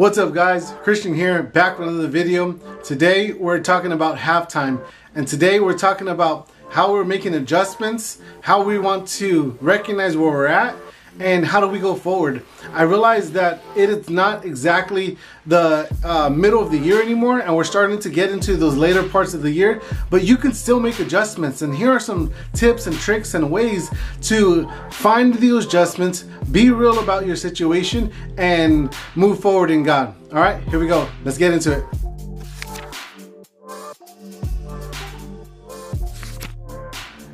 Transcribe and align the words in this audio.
What's 0.00 0.16
up 0.16 0.32
guys? 0.32 0.72
Christian 0.82 1.12
here, 1.14 1.42
back 1.42 1.78
with 1.78 1.86
another 1.86 2.08
video. 2.08 2.54
Today 2.82 3.32
we're 3.32 3.60
talking 3.60 3.92
about 3.92 4.16
halftime 4.16 4.82
and 5.14 5.28
today 5.28 5.60
we're 5.60 5.76
talking 5.76 6.08
about 6.08 6.48
how 6.70 6.90
we're 6.90 7.04
making 7.04 7.34
adjustments, 7.34 8.18
how 8.40 8.62
we 8.62 8.78
want 8.78 9.06
to 9.08 9.58
recognize 9.60 10.16
where 10.16 10.30
we're 10.30 10.46
at 10.46 10.74
and 11.20 11.44
how 11.44 11.60
do 11.60 11.68
we 11.68 11.78
go 11.78 11.94
forward. 11.94 12.42
I 12.72 12.82
realize 12.82 13.30
that 13.32 13.62
it 13.76 13.90
is 13.90 14.10
not 14.10 14.44
exactly 14.44 15.16
the 15.46 15.94
uh, 16.02 16.30
middle 16.30 16.60
of 16.60 16.70
the 16.70 16.78
year 16.78 17.00
anymore 17.00 17.40
and 17.40 17.54
we're 17.54 17.64
starting 17.64 17.98
to 18.00 18.10
get 18.10 18.30
into 18.30 18.56
those 18.56 18.76
later 18.76 19.02
parts 19.02 19.34
of 19.34 19.42
the 19.42 19.50
year, 19.50 19.82
but 20.08 20.24
you 20.24 20.36
can 20.36 20.52
still 20.52 20.80
make 20.80 20.98
adjustments. 20.98 21.62
And 21.62 21.74
here 21.74 21.92
are 21.92 22.00
some 22.00 22.32
tips 22.54 22.86
and 22.86 22.96
tricks 22.96 23.34
and 23.34 23.50
ways 23.50 23.90
to 24.22 24.68
find 24.90 25.34
those 25.34 25.66
adjustments, 25.66 26.24
be 26.50 26.70
real 26.70 26.98
about 27.00 27.26
your 27.26 27.36
situation, 27.36 28.12
and 28.38 28.94
move 29.14 29.40
forward 29.40 29.70
in 29.70 29.82
God. 29.82 30.14
All 30.32 30.40
right, 30.40 30.62
here 30.68 30.78
we 30.78 30.86
go. 30.86 31.08
Let's 31.24 31.38
get 31.38 31.52
into 31.52 31.72
it. 31.72 32.09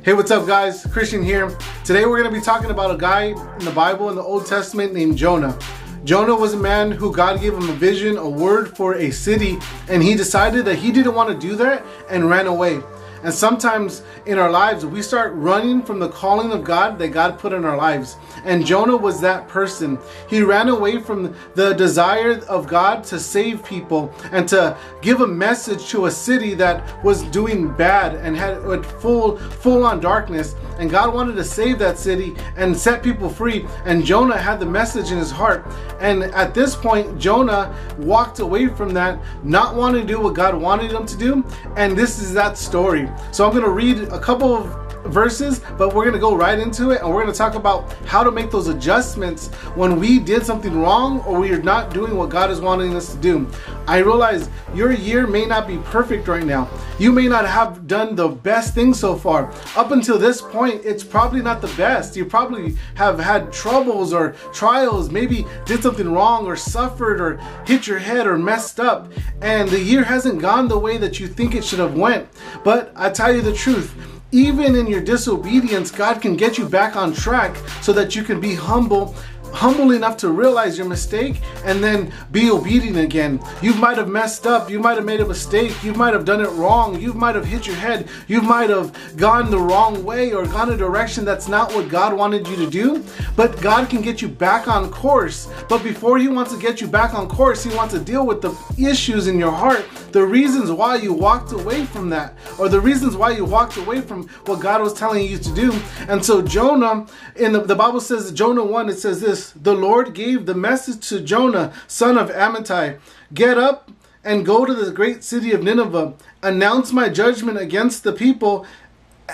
Hey, 0.07 0.13
what's 0.13 0.31
up, 0.31 0.47
guys? 0.47 0.85
Christian 0.85 1.21
here. 1.21 1.49
Today 1.83 2.05
we're 2.05 2.17
going 2.17 2.33
to 2.33 2.39
be 2.39 2.41
talking 2.41 2.71
about 2.71 2.95
a 2.95 2.97
guy 2.97 3.23
in 3.23 3.65
the 3.65 3.71
Bible 3.71 4.09
in 4.09 4.15
the 4.15 4.21
Old 4.21 4.45
Testament 4.45 4.93
named 4.93 5.17
Jonah. 5.17 5.59
Jonah 6.05 6.33
was 6.33 6.53
a 6.53 6.57
man 6.57 6.91
who 6.91 7.13
God 7.13 7.41
gave 7.41 7.53
him 7.53 7.67
a 7.67 7.73
vision, 7.73 8.17
a 8.17 8.29
word 8.29 8.73
for 8.77 8.95
a 8.95 9.11
city, 9.11 9.57
and 9.89 10.01
he 10.01 10.15
decided 10.15 10.63
that 10.63 10.75
he 10.75 10.93
didn't 10.93 11.13
want 11.13 11.29
to 11.29 11.37
do 11.37 11.57
that 11.57 11.85
and 12.09 12.29
ran 12.29 12.47
away. 12.47 12.79
And 13.27 13.35
sometimes 13.35 14.03
in 14.25 14.39
our 14.39 14.49
lives, 14.49 14.85
we 14.85 15.01
start 15.01 15.33
running 15.33 15.83
from 15.83 15.99
the 15.99 16.07
calling 16.07 16.53
of 16.53 16.63
God 16.63 16.97
that 16.99 17.09
God 17.09 17.37
put 17.37 17.51
in 17.51 17.65
our 17.65 17.75
lives. 17.75 18.15
And 18.45 18.65
Jonah 18.65 18.95
was 18.95 19.19
that 19.19 19.49
person. 19.49 19.99
He 20.29 20.41
ran 20.41 20.69
away 20.69 21.01
from 21.01 21.35
the 21.53 21.73
desire 21.73 22.39
of 22.47 22.67
God 22.67 23.03
to 23.03 23.19
save 23.19 23.65
people 23.65 24.13
and 24.31 24.47
to 24.47 24.77
give 25.01 25.19
a 25.19 25.27
message 25.27 25.89
to 25.89 26.05
a 26.05 26.11
city 26.11 26.53
that 26.53 27.03
was 27.03 27.23
doing 27.23 27.73
bad 27.73 28.15
and 28.15 28.37
had 28.37 28.85
full 28.85 29.35
full 29.37 29.85
on 29.85 29.99
darkness. 29.99 30.55
And 30.79 30.89
God 30.89 31.13
wanted 31.13 31.35
to 31.35 31.43
save 31.43 31.79
that 31.79 31.97
city 31.97 32.33
and 32.55 32.77
set 32.77 33.03
people 33.03 33.27
free. 33.27 33.65
And 33.83 34.05
Jonah 34.05 34.37
had 34.37 34.57
the 34.61 34.65
message 34.65 35.11
in 35.11 35.17
his 35.17 35.31
heart. 35.31 35.65
And 35.99 36.23
at 36.23 36.53
this 36.53 36.77
point, 36.77 37.19
Jonah 37.19 37.75
walked 37.97 38.39
away 38.39 38.67
from 38.67 38.93
that, 38.93 39.19
not 39.43 39.75
wanting 39.75 40.07
to 40.07 40.07
do 40.07 40.21
what 40.21 40.33
God 40.33 40.55
wanted 40.55 40.93
him 40.93 41.05
to 41.05 41.17
do. 41.17 41.43
And 41.75 41.97
this 41.97 42.19
is 42.19 42.33
that 42.33 42.57
story. 42.57 43.09
So 43.31 43.45
I'm 43.45 43.51
going 43.51 43.63
to 43.63 43.69
read 43.69 43.99
a 44.11 44.19
couple 44.19 44.55
of 44.55 44.86
verses, 45.09 45.61
but 45.77 45.93
we're 45.93 46.11
to 46.11 46.19
go 46.19 46.35
right 46.35 46.59
into 46.59 46.91
it 46.91 47.01
and 47.01 47.13
we're 47.13 47.25
to 47.25 47.33
talk 47.33 47.55
about 47.55 47.93
how 48.05 48.23
to 48.23 48.31
make 48.31 48.51
those 48.51 48.67
adjustments 48.67 49.47
when 49.75 49.99
we 49.99 50.19
did 50.19 50.45
something 50.45 50.79
wrong 50.79 51.21
or 51.21 51.39
we 51.39 51.51
are 51.51 51.61
not 51.61 51.93
doing 51.93 52.15
what 52.15 52.29
God 52.29 52.51
is 52.51 52.61
wanting 52.61 52.95
us 52.95 53.13
to 53.13 53.17
do. 53.19 53.47
I 53.87 53.99
realize 53.99 54.49
your 54.73 54.91
year 54.91 55.27
may 55.27 55.45
not 55.45 55.67
be 55.67 55.77
perfect 55.77 56.27
right 56.27 56.45
now. 56.45 56.69
You 56.99 57.11
may 57.11 57.27
not 57.27 57.47
have 57.47 57.87
done 57.87 58.15
the 58.15 58.27
best 58.27 58.73
thing 58.73 58.93
so 58.93 59.15
far. 59.15 59.51
Up 59.75 59.91
until 59.91 60.17
this 60.17 60.41
point, 60.41 60.81
it's 60.83 61.03
probably 61.03 61.41
not 61.41 61.61
the 61.61 61.73
best. 61.77 62.15
You 62.15 62.25
probably 62.25 62.75
have 62.95 63.19
had 63.19 63.53
troubles 63.53 64.13
or 64.13 64.31
trials, 64.53 65.09
maybe 65.09 65.45
did 65.65 65.81
something 65.83 66.11
wrong 66.11 66.45
or 66.45 66.55
suffered 66.55 67.21
or 67.21 67.37
hit 67.65 67.87
your 67.87 67.99
head 67.99 68.27
or 68.27 68.37
messed 68.37 68.79
up 68.79 69.11
and 69.41 69.69
the 69.69 69.79
year 69.79 70.03
hasn't 70.03 70.41
gone 70.41 70.67
the 70.67 70.79
way 70.79 70.97
that 70.97 71.19
you 71.19 71.27
think 71.27 71.55
it 71.55 71.63
should 71.63 71.79
have 71.79 71.95
went. 71.95 72.27
But 72.63 72.91
I 72.95 73.09
tell 73.09 73.33
you 73.35 73.41
the 73.41 73.53
truth, 73.53 73.93
even 74.31 74.75
in 74.75 74.87
your 74.87 75.01
disobedience, 75.01 75.89
God 75.89 76.21
can 76.21 76.35
get 76.35 76.57
you 76.57 76.67
back 76.67 76.95
on 76.95 77.13
track 77.13 77.55
so 77.81 77.93
that 77.93 78.15
you 78.15 78.23
can 78.23 78.41
be 78.41 78.55
humble 78.55 79.15
humble 79.53 79.91
enough 79.91 80.17
to 80.17 80.29
realize 80.29 80.77
your 80.77 80.87
mistake 80.87 81.41
and 81.65 81.83
then 81.83 82.11
be 82.31 82.49
obedient 82.49 82.97
again. 82.97 83.39
You 83.61 83.73
might 83.75 83.97
have 83.97 84.09
messed 84.09 84.45
up. 84.45 84.69
You 84.69 84.79
might 84.79 84.95
have 84.95 85.05
made 85.05 85.19
a 85.19 85.25
mistake. 85.25 85.83
You 85.83 85.93
might 85.93 86.13
have 86.13 86.25
done 86.25 86.41
it 86.41 86.49
wrong. 86.51 86.99
You 86.99 87.13
might 87.13 87.35
have 87.35 87.45
hit 87.45 87.67
your 87.67 87.75
head. 87.75 88.07
You 88.27 88.41
might 88.41 88.69
have 88.69 88.93
gone 89.17 89.49
the 89.51 89.59
wrong 89.59 90.03
way 90.03 90.33
or 90.33 90.45
gone 90.45 90.71
a 90.71 90.77
direction 90.77 91.25
that's 91.25 91.47
not 91.47 91.73
what 91.73 91.89
God 91.89 92.13
wanted 92.13 92.47
you 92.47 92.55
to 92.57 92.69
do. 92.69 93.03
But 93.35 93.59
God 93.61 93.89
can 93.89 94.01
get 94.01 94.21
you 94.21 94.27
back 94.27 94.67
on 94.67 94.89
course. 94.91 95.47
But 95.69 95.83
before 95.83 96.17
He 96.17 96.27
wants 96.27 96.53
to 96.53 96.59
get 96.59 96.81
you 96.81 96.87
back 96.87 97.13
on 97.13 97.27
course, 97.27 97.63
He 97.63 97.75
wants 97.75 97.93
to 97.93 97.99
deal 97.99 98.25
with 98.25 98.41
the 98.41 98.55
issues 98.77 99.27
in 99.27 99.37
your 99.39 99.51
heart, 99.51 99.85
the 100.11 100.25
reasons 100.25 100.71
why 100.71 100.95
you 100.95 101.13
walked 101.13 101.51
away 101.51 101.85
from 101.85 102.09
that, 102.09 102.35
or 102.59 102.69
the 102.69 102.79
reasons 102.79 103.15
why 103.15 103.31
you 103.31 103.45
walked 103.45 103.77
away 103.77 104.01
from 104.01 104.27
what 104.45 104.59
God 104.59 104.81
was 104.81 104.93
telling 104.93 105.25
you 105.25 105.37
to 105.37 105.53
do. 105.53 105.73
And 106.07 106.23
so 106.23 106.41
Jonah, 106.41 107.05
in 107.35 107.51
the, 107.53 107.61
the 107.61 107.75
Bible 107.75 107.99
says, 107.99 108.31
Jonah 108.31 108.63
1, 108.63 108.89
it 108.89 108.99
says 108.99 109.19
this 109.19 109.36
this 109.37 109.51
the 109.51 109.75
Lord 109.75 110.13
gave 110.13 110.45
the 110.45 110.55
message 110.55 111.07
to 111.09 111.19
Jonah, 111.19 111.71
son 111.87 112.17
of 112.17 112.29
Amittai 112.29 112.97
Get 113.33 113.57
up 113.57 113.91
and 114.23 114.45
go 114.45 114.65
to 114.65 114.73
the 114.73 114.91
great 114.91 115.23
city 115.23 115.51
of 115.51 115.63
Nineveh, 115.63 116.13
announce 116.41 116.91
my 116.91 117.07
judgment 117.07 117.57
against 117.59 118.03
the 118.03 118.13
people 118.13 118.65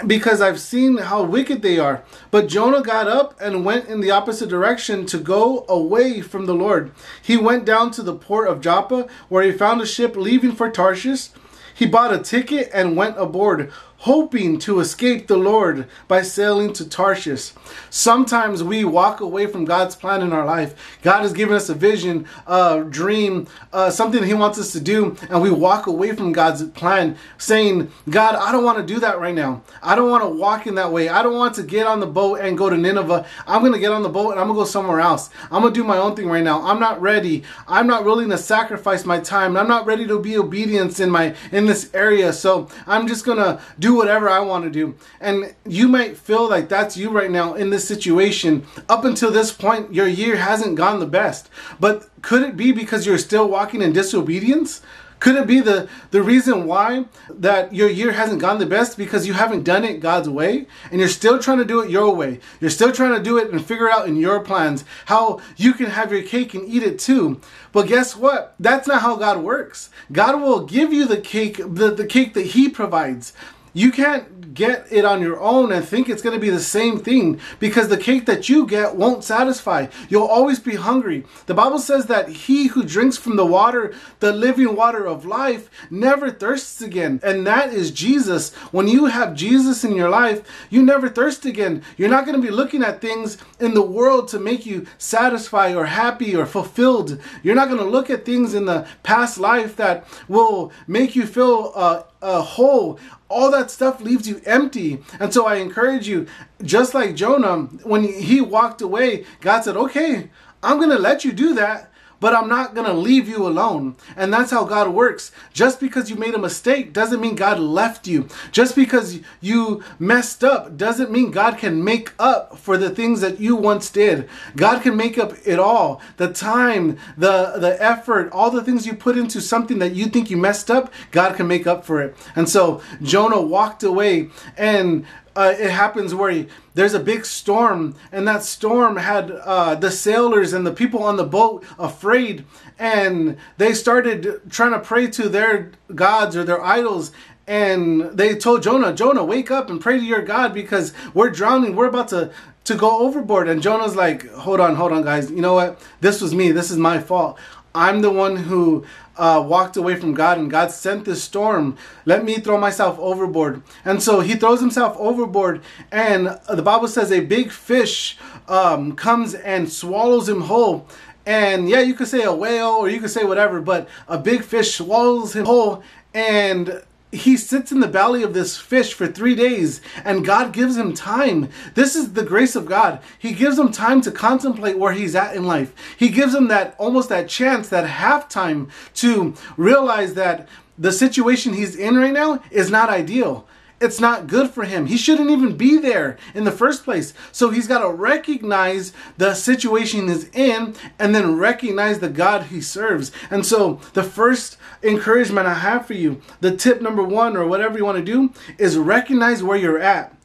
because 0.06 0.42
I've 0.42 0.59
seen 0.59 0.97
how 0.97 1.24
wicked 1.24 1.62
they 1.62 1.80
are. 1.80 2.03
But 2.31 2.47
Jonah 2.47 2.81
got 2.81 3.08
up 3.08 3.40
and 3.40 3.63
went 3.63 3.88
in 3.88 4.02
the 4.02 4.12
opposite 4.12 4.50
direction 4.50 5.06
to 5.08 5.18
go 5.19 5.66
away 5.69 6.22
from 6.22 6.47
the 6.47 6.56
Lord. 6.56 6.92
He 7.22 7.38
went 7.38 7.63
down 7.63 7.92
to 7.92 8.02
the 8.02 8.16
port 8.16 8.47
of 8.47 8.59
Joppa, 8.59 9.08
where 9.30 9.44
he 9.44 9.52
found 9.52 9.81
a 9.81 9.86
ship 9.86 10.16
leaving 10.16 10.53
for 10.53 10.69
Tarshish. 10.69 11.30
He 11.75 11.86
bought 11.86 12.13
a 12.13 12.19
ticket 12.19 12.69
and 12.74 12.97
went 12.97 13.19
aboard, 13.19 13.72
hoping 14.03 14.59
to 14.59 14.81
escape 14.81 15.28
the 15.28 15.38
Lord 15.38 15.88
by 16.09 16.22
sailing 16.22 16.74
to 16.74 16.88
Tarshish. 16.88 17.53
Sometimes 17.90 18.62
we 18.62 18.84
walk 18.84 19.22
away 19.22 19.47
from 19.47 19.64
God's 19.64 19.96
plan 19.96 20.22
in 20.22 20.34
our 20.34 20.44
life. 20.44 20.75
God 21.02 21.22
has 21.22 21.31
given 21.31 21.56
us 21.56 21.69
a 21.69 21.74
vision, 21.74 22.28
a 22.46 22.84
dream, 22.84 23.47
uh, 23.72 23.90
something 23.90 24.22
He 24.22 24.34
wants 24.34 24.59
us 24.59 24.74
to 24.74 24.81
do, 24.81 25.16
and 25.30 25.42
we 25.42 25.50
walk 25.50 25.88
away 25.88 26.12
from 26.12 26.34
God's 26.34 26.66
plan, 26.72 27.16
saying, 27.38 27.90
God, 28.09 28.36
I 28.36 28.52
don't 28.52 28.66
want 28.66 28.78
to 28.78 28.94
do 28.94 29.00
that 29.00 29.22
right 29.22 29.34
now. 29.34 29.63
I 29.81 29.96
don't 29.96 30.09
want 30.09 30.24
to 30.24 30.30
walk 30.30 30.68
in 30.68 30.75
that 30.75 30.92
way. 30.92 31.08
I 31.08 31.24
don't 31.24 31.38
want 31.38 31.56
to 31.56 31.63
get 31.63 31.88
on 31.88 32.02
the 32.02 32.06
boat 32.06 32.42
and 32.42 32.58
go 32.58 32.69
to 32.69 32.75
Nineveh. 32.75 33.25
I'm 33.47 33.62
going 33.62 33.72
to 33.72 33.80
get 33.80 33.94
on 33.94 34.03
the 34.03 34.09
boat 34.09 34.31
and 34.31 34.40
I'm 34.40 34.47
going 34.47 34.58
to 34.58 34.63
go 34.63 34.66
somewhere 34.66 35.00
else. 35.00 35.30
I'm 35.50 35.62
going 35.62 35.74
to 35.74 35.80
do 35.80 35.86
my 35.86 35.97
own 35.97 36.13
thing 36.13 36.28
right 36.28 36.44
now. 36.44 36.62
I'm 36.62 36.80
not 36.80 37.02
ready. 37.02 37.44
I'm 37.69 37.88
not 37.88 38.03
willing 38.03 38.30
to 38.31 38.38
sacrifice 38.38 39.06
my 39.06 39.22
time. 39.22 39.56
I'm 39.56 39.69
not 39.69 39.86
ready 39.86 40.06
to 40.08 40.19
be 40.19 40.38
obedience 40.38 41.00
in 41.00 41.09
my 41.09 41.36
in 41.53 41.68
this 41.68 41.90
area. 41.94 42.34
So 42.34 42.68
I'm 42.86 43.08
just 43.08 43.24
going 43.24 43.38
to 43.38 43.62
do 43.80 43.93
whatever 43.96 44.30
I 44.30 44.40
want 44.40 44.64
to 44.66 44.70
do. 44.70 44.96
And 45.20 45.56
you 45.68 45.88
might 45.88 46.18
feel 46.18 46.50
like 46.50 46.70
that's 46.70 46.98
you 46.98 47.09
right 47.09 47.31
now 47.31 47.54
in 47.54 47.70
this 47.70 47.88
situation. 47.88 48.66
Up 48.90 49.06
until 49.06 49.31
this 49.31 49.52
point, 49.52 49.94
your 49.94 50.08
year 50.08 50.38
hasn't 50.38 50.76
gone 50.76 51.00
the 51.00 51.06
best. 51.06 51.50
But 51.80 52.09
could 52.22 52.44
it 52.44 52.58
be 52.58 52.72
because 52.72 53.06
you're 53.06 53.18
still 53.18 53.48
walking 53.48 53.81
in 53.81 53.94
disobedience? 53.94 54.81
Could 55.24 55.38
it 55.38 55.48
be 55.48 55.62
the, 55.62 55.88
the 56.12 56.22
reason 56.22 56.66
why 56.66 57.06
that 57.30 57.74
your 57.74 57.90
year 57.90 58.12
hasn't 58.12 58.42
gone 58.42 58.59
the 58.59 58.66
best 58.66 58.98
because 58.98 59.26
you 59.26 59.31
haven't 59.31 59.64
done 59.64 59.86
it 59.86 60.02
God's 60.02 60.28
way 60.28 60.68
and 60.92 61.00
you're 61.00 61.08
still 61.08 61.40
trying 61.40 61.60
to 61.60 61.66
do 61.66 61.80
it 61.80 61.90
your 61.90 62.14
way? 62.14 62.42
You're 62.60 62.70
still 62.70 62.92
trying 62.92 63.16
to 63.16 63.24
do 63.24 63.38
it 63.38 63.50
and 63.50 63.66
figure 63.66 63.90
out 63.90 64.06
in 64.06 64.18
your 64.18 64.42
plans 64.42 64.84
how 65.06 65.40
you 65.56 65.75
can 65.75 65.86
have 65.86 66.12
your 66.12 66.24
cake 66.24 66.54
and 66.54 66.68
eat 66.68 66.84
it 66.84 67.00
too. 67.00 67.40
But 67.72 67.88
guess 67.88 68.18
what? 68.18 68.54
That's 68.60 68.86
not 68.86 69.02
how 69.02 69.16
God 69.16 69.42
works. 69.42 69.90
God 70.12 70.42
will 70.42 70.66
give 70.66 70.92
you 70.92 71.06
the 71.06 71.22
cake, 71.22 71.56
the, 71.56 71.92
the 71.92 72.06
cake 72.06 72.34
that 72.34 72.48
He 72.48 72.68
provides. 72.68 73.31
You 73.73 73.91
can't 73.91 74.53
get 74.53 74.88
it 74.91 75.06
on 75.06 75.22
your 75.22 75.39
own 75.39 75.72
and 75.72 75.84
think 75.84 76.07
it's 76.07 76.22
going 76.22 76.35
to 76.35 76.41
be 76.41 76.50
the 76.50 76.59
same 76.59 77.00
thing 77.00 77.39
because 77.59 77.88
the 77.88 77.97
cake 77.97 78.25
that 78.25 78.50
you 78.50 78.67
get 78.67 78.95
won't 78.95 79.23
satisfy. 79.23 79.88
You'll 80.09 80.28
always 80.28 80.59
be 80.59 80.75
hungry. 80.75 81.25
The 81.47 81.53
Bible 81.53 81.79
says 81.79 82.06
that 82.07 82.29
he 82.29 82.67
who 82.67 82.83
drinks 82.83 83.17
from 83.17 83.35
the 83.35 83.45
water, 83.45 83.94
the 84.19 84.31
living 84.31 84.75
water 84.75 85.07
of 85.07 85.25
life, 85.25 85.69
never 85.89 86.29
thirsts 86.29 86.81
again. 86.81 87.19
And 87.23 87.45
that 87.47 87.73
is 87.73 87.91
Jesus. 87.91 88.53
When 88.72 88.88
you 88.88 89.06
have 89.06 89.35
Jesus 89.35 89.83
in 89.83 89.95
your 89.95 90.09
life, 90.09 90.47
you 90.69 90.83
never 90.83 91.09
thirst 91.09 91.45
again. 91.45 91.83
You're 91.97 92.09
not 92.09 92.25
going 92.25 92.39
to 92.39 92.47
be 92.47 92.53
looking 92.53 92.83
at 92.83 93.01
things 93.01 93.38
in 93.59 93.73
the 93.73 93.81
world 93.81 94.28
to 94.29 94.39
make 94.39 94.66
you 94.66 94.85
satisfied 94.97 95.75
or 95.75 95.85
happy 95.85 96.35
or 96.35 96.45
fulfilled. 96.45 97.19
You're 97.41 97.56
not 97.56 97.69
going 97.69 97.79
to 97.79 97.85
look 97.85 98.09
at 98.09 98.25
things 98.25 98.53
in 98.53 98.66
the 98.66 98.88
past 99.01 99.39
life 99.39 99.75
that 99.77 100.06
will 100.27 100.71
make 100.88 101.15
you 101.15 101.25
feel 101.25 101.71
uh, 101.75 102.03
a 102.24 102.42
hole 102.42 102.98
all 103.34 103.50
that 103.52 103.72
stuff 103.72 104.00
leaves 104.00 104.28
you 104.28 104.42
empty. 104.46 105.02
And 105.20 105.34
so 105.34 105.48
I 105.48 105.56
encourage 105.56 106.08
you, 106.08 106.28
just 106.62 106.94
like 106.94 107.16
Jonah, 107.16 107.64
when 107.84 108.04
he 108.04 108.42
walked 108.42 108.81
away, 108.81 109.25
God 109.42 109.62
said, 109.62 109.75
Okay, 109.75 110.30
I'm 110.62 110.78
going 110.78 110.92
to 110.92 111.00
let 111.00 111.25
you 111.25 111.31
do 111.31 111.56
that 111.56 111.92
but 112.24 112.34
I'm 112.34 112.48
not 112.48 112.74
going 112.74 112.88
to 112.88 112.94
leave 112.94 113.28
you 113.28 113.46
alone. 113.46 113.98
And 114.16 114.34
that's 114.34 114.50
how 114.50 114.64
God 114.64 114.94
works. 114.94 115.34
Just 115.52 115.81
because 115.81 116.10
you 116.10 116.16
made 116.16 116.34
a 116.34 116.40
mistake 116.40 116.94
doesn't 116.94 117.20
mean 117.20 117.36
God 117.36 117.60
left 117.60 118.08
you. 118.08 118.30
Just 118.54 118.78
because 118.78 119.20
you 119.42 119.84
messed 120.00 120.42
up 120.42 120.78
doesn't 120.78 121.12
mean 121.12 121.31
God 121.31 121.58
can 121.58 121.84
make 121.84 122.14
up 122.18 122.58
for 122.58 122.78
the 122.78 122.90
things 122.90 123.20
that 123.20 123.42
you 123.42 123.58
once 123.58 123.90
did. 123.90 124.30
God 124.56 124.81
can 124.81 124.96
make 124.96 125.18
up 125.18 125.34
it 125.44 125.60
all. 125.60 126.02
The 126.16 126.31
time, 126.31 126.98
the 127.18 127.56
the 127.58 127.75
effort, 127.84 128.31
all 128.31 128.50
the 128.50 128.64
things 128.64 128.88
you 128.88 128.94
put 128.94 129.18
into 129.18 129.42
something 129.42 129.80
that 129.80 129.94
you 129.94 130.06
think 130.06 130.30
you 130.30 130.38
messed 130.38 130.72
up, 130.72 130.94
God 131.12 131.36
can 131.36 131.50
make 131.50 131.68
up 131.68 131.84
for 131.84 132.02
it. 132.02 132.16
And 132.38 132.48
so 132.48 132.81
Jonah 133.02 133.42
walked 133.42 133.84
away 133.84 134.30
and 134.56 135.06
uh, 135.35 135.53
it 135.57 135.71
happens 135.71 136.13
where 136.13 136.31
he, 136.31 136.47
there's 136.74 136.94
a 136.94 137.00
big 137.00 137.25
storm, 137.25 137.95
and 138.12 138.27
that 138.27 138.44
storm 138.44 138.97
had 138.97 139.31
uh, 139.31 139.75
the 139.75 139.91
sailors 139.91 140.53
and 140.53 140.65
the 140.65 140.74
people 140.74 141.03
on 141.03 141.18
the 141.18 141.24
boat 141.24 141.63
afraid, 141.80 142.45
and 142.77 143.38
they 143.57 143.74
started 143.74 144.41
trying 144.50 144.71
to 144.71 144.80
pray 144.80 145.07
to 145.07 145.30
their 145.30 145.71
gods 145.95 146.35
or 146.35 146.44
their 146.44 146.63
idols. 146.63 147.12
And 147.45 148.18
they 148.18 148.35
told 148.35 148.63
Jonah, 148.63 148.94
Jonah, 148.94 149.24
wake 149.24 149.51
up 149.51 149.69
and 149.69 149.81
pray 149.81 150.00
to 150.00 150.06
your 150.06 150.21
God 150.21 150.53
because 150.53 150.94
we're 151.13 151.30
drowning. 151.30 151.75
We're 151.75 151.88
about 151.88 152.07
to 152.09 152.31
to 152.63 152.75
go 152.75 153.00
overboard. 153.00 153.47
And 153.50 153.62
Jonah's 153.62 153.95
like, 153.95 154.29
hold 154.31 154.59
on, 154.59 154.75
hold 154.75 154.94
on, 154.94 155.03
guys. 155.03 155.29
You 155.29 155.41
know 155.41 155.53
what? 155.53 155.81
This 156.00 156.21
was 156.21 156.33
me. 156.33 156.51
This 156.51 156.71
is 156.71 156.77
my 156.77 157.00
fault. 157.00 157.38
I'm 157.75 158.02
the 158.02 158.12
one 158.12 158.36
who 158.36 158.86
uh, 159.18 159.44
walked 159.46 159.78
away 159.78 159.96
from 159.96 160.14
God 160.14 160.38
and 160.38 160.50
God 160.50 160.72
sent 160.72 161.06
this 161.06 161.24
storm. 161.24 161.78
Let 162.06 162.24
me 162.24 162.36
throw 162.36 162.58
myself 162.58 162.98
overboard. 163.00 163.62
And 163.84 164.02
so 164.02 164.20
he 164.20 164.36
throws 164.36 164.60
himself 164.60 164.96
overboard, 165.00 165.62
and 165.92 166.40
the 166.50 166.62
Bible 166.62 166.88
says 166.88 167.12
a 167.12 167.22
big 167.22 167.52
fish 167.52 168.18
um, 168.48 168.96
comes 168.96 169.34
and 169.34 169.72
swallows 169.72 170.30
him 170.30 170.42
whole. 170.42 170.88
And 171.25 171.70
yeah, 171.70 171.80
you 171.80 171.94
could 171.94 172.08
say 172.08 172.24
a 172.24 172.34
whale 172.34 172.72
or 172.72 172.90
you 172.90 173.00
could 173.00 173.10
say 173.10 173.24
whatever, 173.24 173.62
but 173.62 173.88
a 174.08 174.18
big 174.18 174.44
fish 174.44 174.75
swallows 174.75 175.36
him 175.36 175.46
whole 175.46 175.84
and 176.14 176.81
he 177.13 177.38
sits 177.38 177.71
in 177.71 177.80
the 177.80 177.88
belly 177.88 178.24
of 178.24 178.33
this 178.33 178.57
fish 178.57 178.94
for 178.94 179.07
three 179.07 179.36
days 179.36 179.81
and 180.04 180.25
God 180.25 180.51
gives 180.51 180.75
him 180.75 180.94
time. 180.94 181.50
This 181.75 181.95
is 181.95 182.13
the 182.13 182.24
grace 182.24 182.56
of 182.56 182.65
God. 182.65 183.00
He 183.19 183.33
gives 183.33 183.57
him 183.57 183.71
time 183.71 184.01
to 184.01 184.12
contemplate 184.12 184.80
where 184.80 184.94
he's 184.94 185.15
at 185.15 185.36
in 185.36 185.45
life. 185.45 185.74
He 185.98 186.10
gives 186.10 186.33
him 186.33 186.48
that 186.48 186.75
almost 186.80 187.10
that 187.10 187.30
chance, 187.30 187.69
that 187.69 187.88
half 187.88 188.27
time 188.27 188.69
to 188.95 189.36
realize 189.57 190.15
that 190.15 190.48
the 190.77 190.92
situation 190.92 191.54
he's 191.54 191.75
in 191.75 191.95
right 191.95 192.13
now 192.13 192.42
is 192.50 192.71
not 192.71 192.89
ideal 192.89 193.48
it's 193.83 194.00
not 194.00 194.27
good 194.27 194.50
for 194.50 194.63
him. 194.63 194.85
He 194.85 194.95
shouldn't 194.95 195.30
even 195.30 195.57
be 195.57 195.77
there 195.77 196.18
in 196.33 196.45
the 196.45 196.51
first 196.51 196.85
place. 196.85 197.13
So 197.33 197.50
he's 197.50 197.68
got 197.68 197.80
to 197.80 197.89
recognize 197.89 198.94
the 199.18 199.33
situation 199.33 200.07
he's 200.07 200.30
in 200.30 200.75
and 200.97 201.13
then 201.13 201.38
recognize 201.38 202.00
the 202.00 202.09
God 202.09 202.44
he 202.44 202.62
serves. 202.62 203.12
And 203.30 203.45
so 203.45 203.81
the 203.91 204.03
first 204.03 204.57
encouragement 204.81 205.47
I 205.47 205.56
have 205.56 205.85
for 205.85 205.95
you, 205.95 206.21
the 206.39 206.56
tip 206.56 206.81
number 206.81 207.03
one 207.03 207.35
or 207.35 207.45
whatever 207.45 207.77
you 207.77 207.83
want 207.83 207.97
to 207.97 208.03
do, 208.03 208.31
is 208.57 208.77
recognize 208.77 209.44
where 209.44 209.57
you're 209.57 209.80
at. 209.80 210.15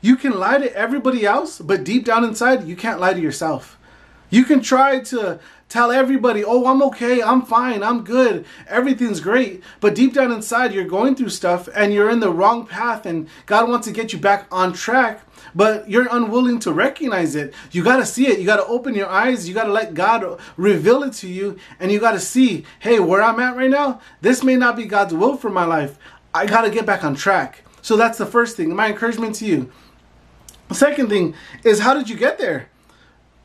You 0.00 0.14
can 0.14 0.38
lie 0.38 0.58
to 0.58 0.72
everybody 0.76 1.26
else, 1.26 1.58
but 1.58 1.82
deep 1.82 2.04
down 2.04 2.22
inside, 2.22 2.68
you 2.68 2.76
can't 2.76 3.00
lie 3.00 3.14
to 3.14 3.20
yourself. 3.20 3.76
You 4.30 4.44
can 4.44 4.60
try 4.60 5.00
to 5.00 5.40
Tell 5.68 5.92
everybody, 5.92 6.42
oh, 6.42 6.64
I'm 6.64 6.80
okay, 6.84 7.22
I'm 7.22 7.42
fine, 7.42 7.82
I'm 7.82 8.02
good, 8.02 8.46
everything's 8.68 9.20
great. 9.20 9.62
But 9.80 9.94
deep 9.94 10.14
down 10.14 10.32
inside, 10.32 10.72
you're 10.72 10.84
going 10.84 11.14
through 11.14 11.28
stuff 11.28 11.68
and 11.74 11.92
you're 11.92 12.08
in 12.08 12.20
the 12.20 12.32
wrong 12.32 12.66
path, 12.66 13.04
and 13.04 13.28
God 13.44 13.68
wants 13.68 13.86
to 13.86 13.92
get 13.92 14.10
you 14.10 14.18
back 14.18 14.46
on 14.50 14.72
track, 14.72 15.20
but 15.54 15.90
you're 15.90 16.08
unwilling 16.10 16.58
to 16.60 16.72
recognize 16.72 17.34
it. 17.34 17.52
You 17.70 17.84
got 17.84 17.98
to 17.98 18.06
see 18.06 18.28
it. 18.28 18.38
You 18.38 18.46
got 18.46 18.56
to 18.56 18.66
open 18.66 18.94
your 18.94 19.10
eyes. 19.10 19.46
You 19.46 19.54
got 19.54 19.64
to 19.64 19.72
let 19.72 19.92
God 19.92 20.40
reveal 20.56 21.02
it 21.02 21.12
to 21.14 21.28
you, 21.28 21.58
and 21.78 21.92
you 21.92 22.00
got 22.00 22.12
to 22.12 22.20
see, 22.20 22.64
hey, 22.80 22.98
where 22.98 23.22
I'm 23.22 23.38
at 23.38 23.54
right 23.54 23.70
now, 23.70 24.00
this 24.22 24.42
may 24.42 24.56
not 24.56 24.74
be 24.74 24.86
God's 24.86 25.12
will 25.12 25.36
for 25.36 25.50
my 25.50 25.66
life. 25.66 25.98
I 26.32 26.46
got 26.46 26.62
to 26.62 26.70
get 26.70 26.86
back 26.86 27.04
on 27.04 27.14
track. 27.14 27.62
So 27.82 27.96
that's 27.96 28.16
the 28.16 28.26
first 28.26 28.56
thing. 28.56 28.74
My 28.74 28.88
encouragement 28.88 29.34
to 29.36 29.44
you. 29.44 29.70
Second 30.72 31.10
thing 31.10 31.34
is, 31.62 31.80
how 31.80 31.92
did 31.92 32.08
you 32.08 32.16
get 32.16 32.38
there? 32.38 32.70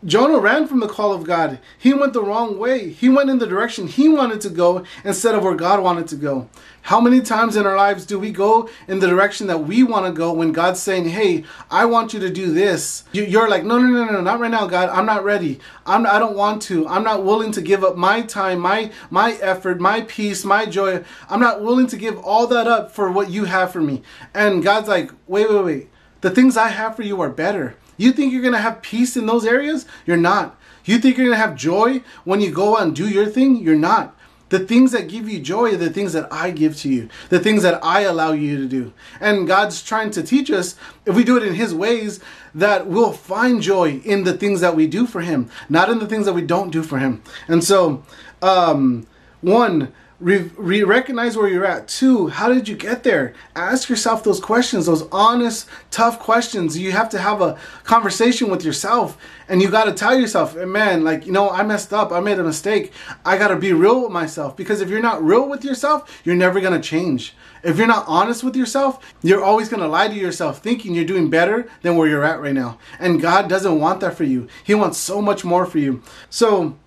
Jonah 0.06 0.40
ran 0.40 0.68
from 0.68 0.82
the 0.82 0.88
call 0.88 1.14
of 1.14 1.24
God. 1.24 1.60
He 1.78 1.94
went 1.94 2.12
the 2.12 2.24
wrong 2.24 2.58
way. 2.58 2.90
He 2.90 3.08
went 3.08 3.30
in 3.30 3.40
the 3.40 3.48
direction 3.48 3.88
he 3.88 4.10
wanted 4.10 4.42
to 4.42 4.50
go 4.50 4.84
instead 5.06 5.34
of 5.34 5.44
where 5.44 5.56
God 5.56 5.82
wanted 5.82 6.08
to 6.10 6.18
go. 6.18 6.50
How 6.82 7.00
many 7.00 7.22
times 7.22 7.56
in 7.56 7.66
our 7.66 7.78
lives 7.78 8.06
do 8.06 8.20
we 8.20 8.32
go 8.32 8.70
in 8.90 9.00
the 9.00 9.08
direction 9.08 9.48
that 9.48 9.60
we 9.64 9.84
want 9.84 10.06
to 10.06 10.12
go 10.12 10.34
when 10.34 10.52
God's 10.52 10.82
saying, 10.82 11.06
Hey, 11.06 11.46
I 11.72 11.86
want 11.86 12.14
you 12.14 12.20
to 12.20 12.30
do 12.30 12.52
this? 12.52 13.06
You're 13.14 13.48
like, 13.48 13.64
No, 13.64 13.80
no, 13.80 13.88
no, 13.88 14.12
no, 14.12 14.20
not 14.20 14.42
right 14.42 14.52
now, 14.52 14.68
God. 14.68 14.90
I'm 14.90 15.06
not 15.06 15.24
ready. 15.24 15.62
I'm, 15.86 16.06
I 16.06 16.20
don't 16.20 16.36
want 16.36 16.62
to. 16.64 16.86
I'm 16.90 17.04
not 17.04 17.24
willing 17.24 17.54
to 17.54 17.62
give 17.62 17.86
up 17.86 17.96
my 17.96 18.24
time, 18.24 18.60
my, 18.60 18.92
my 19.10 19.34
effort, 19.34 19.80
my 19.80 20.02
peace, 20.02 20.44
my 20.44 20.66
joy. 20.66 21.06
I'm 21.30 21.40
not 21.40 21.64
willing 21.64 21.88
to 21.88 21.98
give 21.98 22.20
all 22.20 22.48
that 22.48 22.68
up 22.68 22.92
for 22.92 23.10
what 23.10 23.30
you 23.30 23.46
have 23.46 23.72
for 23.72 23.82
me. 23.82 24.02
And 24.34 24.62
God's 24.62 24.90
like, 24.90 25.12
Wait, 25.28 25.50
wait, 25.50 25.64
wait. 25.64 25.90
The 26.20 26.32
things 26.32 26.58
I 26.58 26.68
have 26.70 26.98
for 26.98 27.04
you 27.04 27.22
are 27.22 27.30
better. 27.30 27.78
You 27.98 28.12
think 28.12 28.32
you're 28.32 28.42
going 28.42 28.54
to 28.54 28.60
have 28.60 28.82
peace 28.82 29.16
in 29.16 29.26
those 29.26 29.46
areas? 29.46 29.86
You're 30.06 30.18
not. 30.18 30.58
You 30.86 31.00
think 31.00 31.18
you're 31.18 31.28
going 31.28 31.38
to 31.38 31.46
have 31.46 31.56
joy 31.56 32.02
when 32.24 32.42
you 32.42 32.52
go 32.52 32.78
out 32.78 32.84
and 32.84 32.96
do 32.96 33.08
your 33.08 33.26
thing? 33.26 33.58
You're 33.58 33.76
not. 33.76 34.16
The 34.50 34.60
things 34.60 34.92
that 34.92 35.08
give 35.08 35.28
you 35.28 35.40
joy 35.40 35.74
are 35.74 35.78
the 35.78 35.90
things 35.90 36.14
that 36.14 36.32
I 36.32 36.52
give 36.52 36.78
to 36.78 36.90
you, 36.90 37.10
the 37.30 37.40
things 37.40 37.64
that 37.64 37.84
I 37.84 38.02
allow 38.02 38.34
you 38.34 38.58
to 38.58 38.68
do. 38.68 38.94
And 39.20 39.48
God's 39.48 39.82
trying 39.82 40.12
to 40.12 40.22
teach 40.22 40.52
us, 40.52 40.76
if 41.06 41.16
we 41.16 41.24
do 41.24 41.38
it 41.38 41.44
in 41.44 41.56
His 41.56 41.74
ways, 41.74 42.20
that 42.54 42.86
we'll 42.86 43.14
find 43.14 43.64
joy 43.64 44.02
in 44.06 44.26
the 44.26 44.38
things 44.38 44.62
that 44.62 44.76
we 44.76 44.86
do 44.86 45.08
for 45.08 45.22
Him, 45.22 45.50
not 45.70 45.90
in 45.90 45.98
the 45.98 46.08
things 46.08 46.28
that 46.28 46.34
we 46.34 46.44
don't 46.44 46.70
do 46.70 46.84
for 46.84 47.00
Him. 47.00 47.24
And 47.48 47.64
so, 47.64 48.04
um, 48.44 49.08
one, 49.42 49.92
Re- 50.24 50.50
re- 50.56 50.84
recognize 50.84 51.36
where 51.36 51.50
you're 51.50 51.66
at. 51.66 51.90
Two, 51.90 52.28
how 52.28 52.48
did 52.48 52.70
you 52.70 52.78
get 52.78 53.04
there? 53.04 53.34
Ask 53.58 53.90
yourself 53.90 54.24
those 54.24 54.40
questions, 54.40 54.86
those 54.86 55.06
honest, 55.12 55.68
tough 55.92 56.18
questions. 56.18 56.78
You 56.78 56.94
have 56.94 57.10
to 57.10 57.20
have 57.20 57.42
a 57.42 57.60
conversation 57.84 58.50
with 58.50 58.64
yourself 58.64 59.18
and 59.50 59.62
you 59.62 59.70
got 59.70 59.84
to 59.84 59.92
tell 59.92 60.18
yourself, 60.18 60.56
man, 60.56 61.04
like, 61.04 61.26
you 61.26 61.34
know, 61.34 61.50
I 61.50 61.64
messed 61.64 61.92
up. 61.92 62.14
I 62.14 62.22
made 62.22 62.40
a 62.40 62.44
mistake. 62.44 62.94
I 63.26 63.38
got 63.38 63.50
to 63.50 63.58
be 63.58 63.74
real 63.74 64.02
with 64.02 64.14
myself 64.14 64.56
because 64.56 64.80
if 64.80 64.90
you're 64.90 65.02
not 65.02 65.22
real 65.22 65.50
with 65.50 65.66
yourself, 65.66 66.22
you're 66.24 66.36
never 66.36 66.62
going 66.62 66.80
to 66.80 66.88
change. 66.88 67.34
If 67.62 67.78
you're 67.78 67.86
not 67.86 68.06
honest 68.08 68.46
with 68.46 68.56
yourself, 68.56 69.14
you're 69.22 69.44
always 69.44 69.68
going 69.68 69.84
to 69.84 69.90
lie 69.90 70.08
to 70.08 70.14
yourself 70.14 70.64
thinking 70.64 70.96
you're 70.96 71.04
doing 71.04 71.30
better 71.30 71.68
than 71.82 71.98
where 71.98 72.08
you're 72.08 72.24
at 72.24 72.40
right 72.40 72.54
now. 72.54 72.80
And 72.98 73.22
God 73.22 73.50
doesn't 73.50 73.78
want 73.78 74.00
that 74.00 74.16
for 74.16 74.24
you, 74.24 74.48
He 74.64 74.74
wants 74.74 74.98
so 74.98 75.22
much 75.22 75.44
more 75.44 75.66
for 75.66 75.80
you. 75.80 76.02
So, 76.30 76.78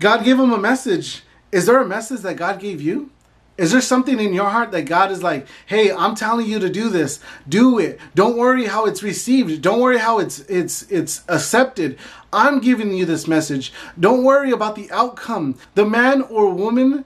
God 0.00 0.24
gave 0.24 0.36
him 0.36 0.52
a 0.52 0.58
message 0.58 1.22
is 1.52 1.66
there 1.66 1.80
a 1.80 1.86
message 1.86 2.20
that 2.22 2.36
God 2.36 2.58
gave 2.58 2.80
you? 2.80 3.10
Is 3.58 3.70
there 3.70 3.82
something 3.82 4.18
in 4.18 4.32
your 4.32 4.48
heart 4.48 4.72
that 4.72 4.86
God 4.86 5.12
is 5.12 5.22
like, 5.22 5.46
"Hey, 5.66 5.92
I'm 5.92 6.14
telling 6.14 6.46
you 6.46 6.58
to 6.58 6.70
do 6.70 6.88
this. 6.88 7.20
Do 7.46 7.78
it. 7.78 8.00
Don't 8.14 8.38
worry 8.38 8.64
how 8.64 8.86
it's 8.86 9.02
received. 9.02 9.60
Don't 9.60 9.80
worry 9.80 9.98
how 9.98 10.18
it's 10.18 10.40
it's 10.48 10.82
it's 10.90 11.22
accepted. 11.28 11.98
I'm 12.32 12.60
giving 12.60 12.94
you 12.94 13.04
this 13.04 13.28
message. 13.28 13.72
Don't 14.00 14.24
worry 14.24 14.50
about 14.50 14.74
the 14.74 14.90
outcome. 14.90 15.56
The 15.74 15.84
man 15.84 16.22
or 16.22 16.48
woman 16.48 17.04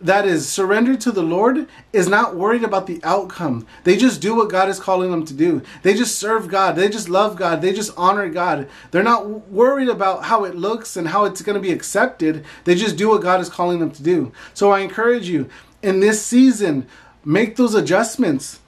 that 0.00 0.26
is 0.26 0.48
surrendered 0.48 1.00
to 1.00 1.12
the 1.12 1.22
Lord 1.22 1.66
is 1.92 2.08
not 2.08 2.36
worried 2.36 2.62
about 2.62 2.86
the 2.86 3.00
outcome. 3.02 3.66
They 3.84 3.96
just 3.96 4.20
do 4.20 4.34
what 4.34 4.50
God 4.50 4.68
is 4.68 4.78
calling 4.78 5.10
them 5.10 5.24
to 5.24 5.32
do. 5.32 5.62
They 5.82 5.94
just 5.94 6.18
serve 6.18 6.48
God. 6.48 6.76
They 6.76 6.88
just 6.88 7.08
love 7.08 7.36
God. 7.36 7.62
They 7.62 7.72
just 7.72 7.92
honor 7.96 8.28
God. 8.28 8.68
They're 8.90 9.02
not 9.02 9.48
worried 9.48 9.88
about 9.88 10.24
how 10.24 10.44
it 10.44 10.54
looks 10.54 10.96
and 10.96 11.08
how 11.08 11.24
it's 11.24 11.40
going 11.40 11.54
to 11.54 11.66
be 11.66 11.72
accepted. 11.72 12.44
They 12.64 12.74
just 12.74 12.96
do 12.96 13.08
what 13.08 13.22
God 13.22 13.40
is 13.40 13.48
calling 13.48 13.78
them 13.78 13.90
to 13.92 14.02
do. 14.02 14.32
So 14.52 14.70
I 14.70 14.80
encourage 14.80 15.28
you 15.28 15.48
in 15.82 16.00
this 16.00 16.24
season, 16.24 16.86
make 17.24 17.56
those 17.56 17.74
adjustments. 17.74 18.60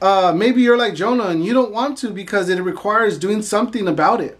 Uh, 0.00 0.32
maybe 0.34 0.62
you're 0.62 0.78
like 0.78 0.94
Jonah 0.94 1.26
and 1.26 1.44
you 1.44 1.54
don't 1.54 1.70
want 1.70 1.96
to 1.98 2.10
because 2.10 2.48
it 2.48 2.60
requires 2.60 3.18
doing 3.18 3.40
something 3.40 3.86
about 3.86 4.20
it 4.20 4.36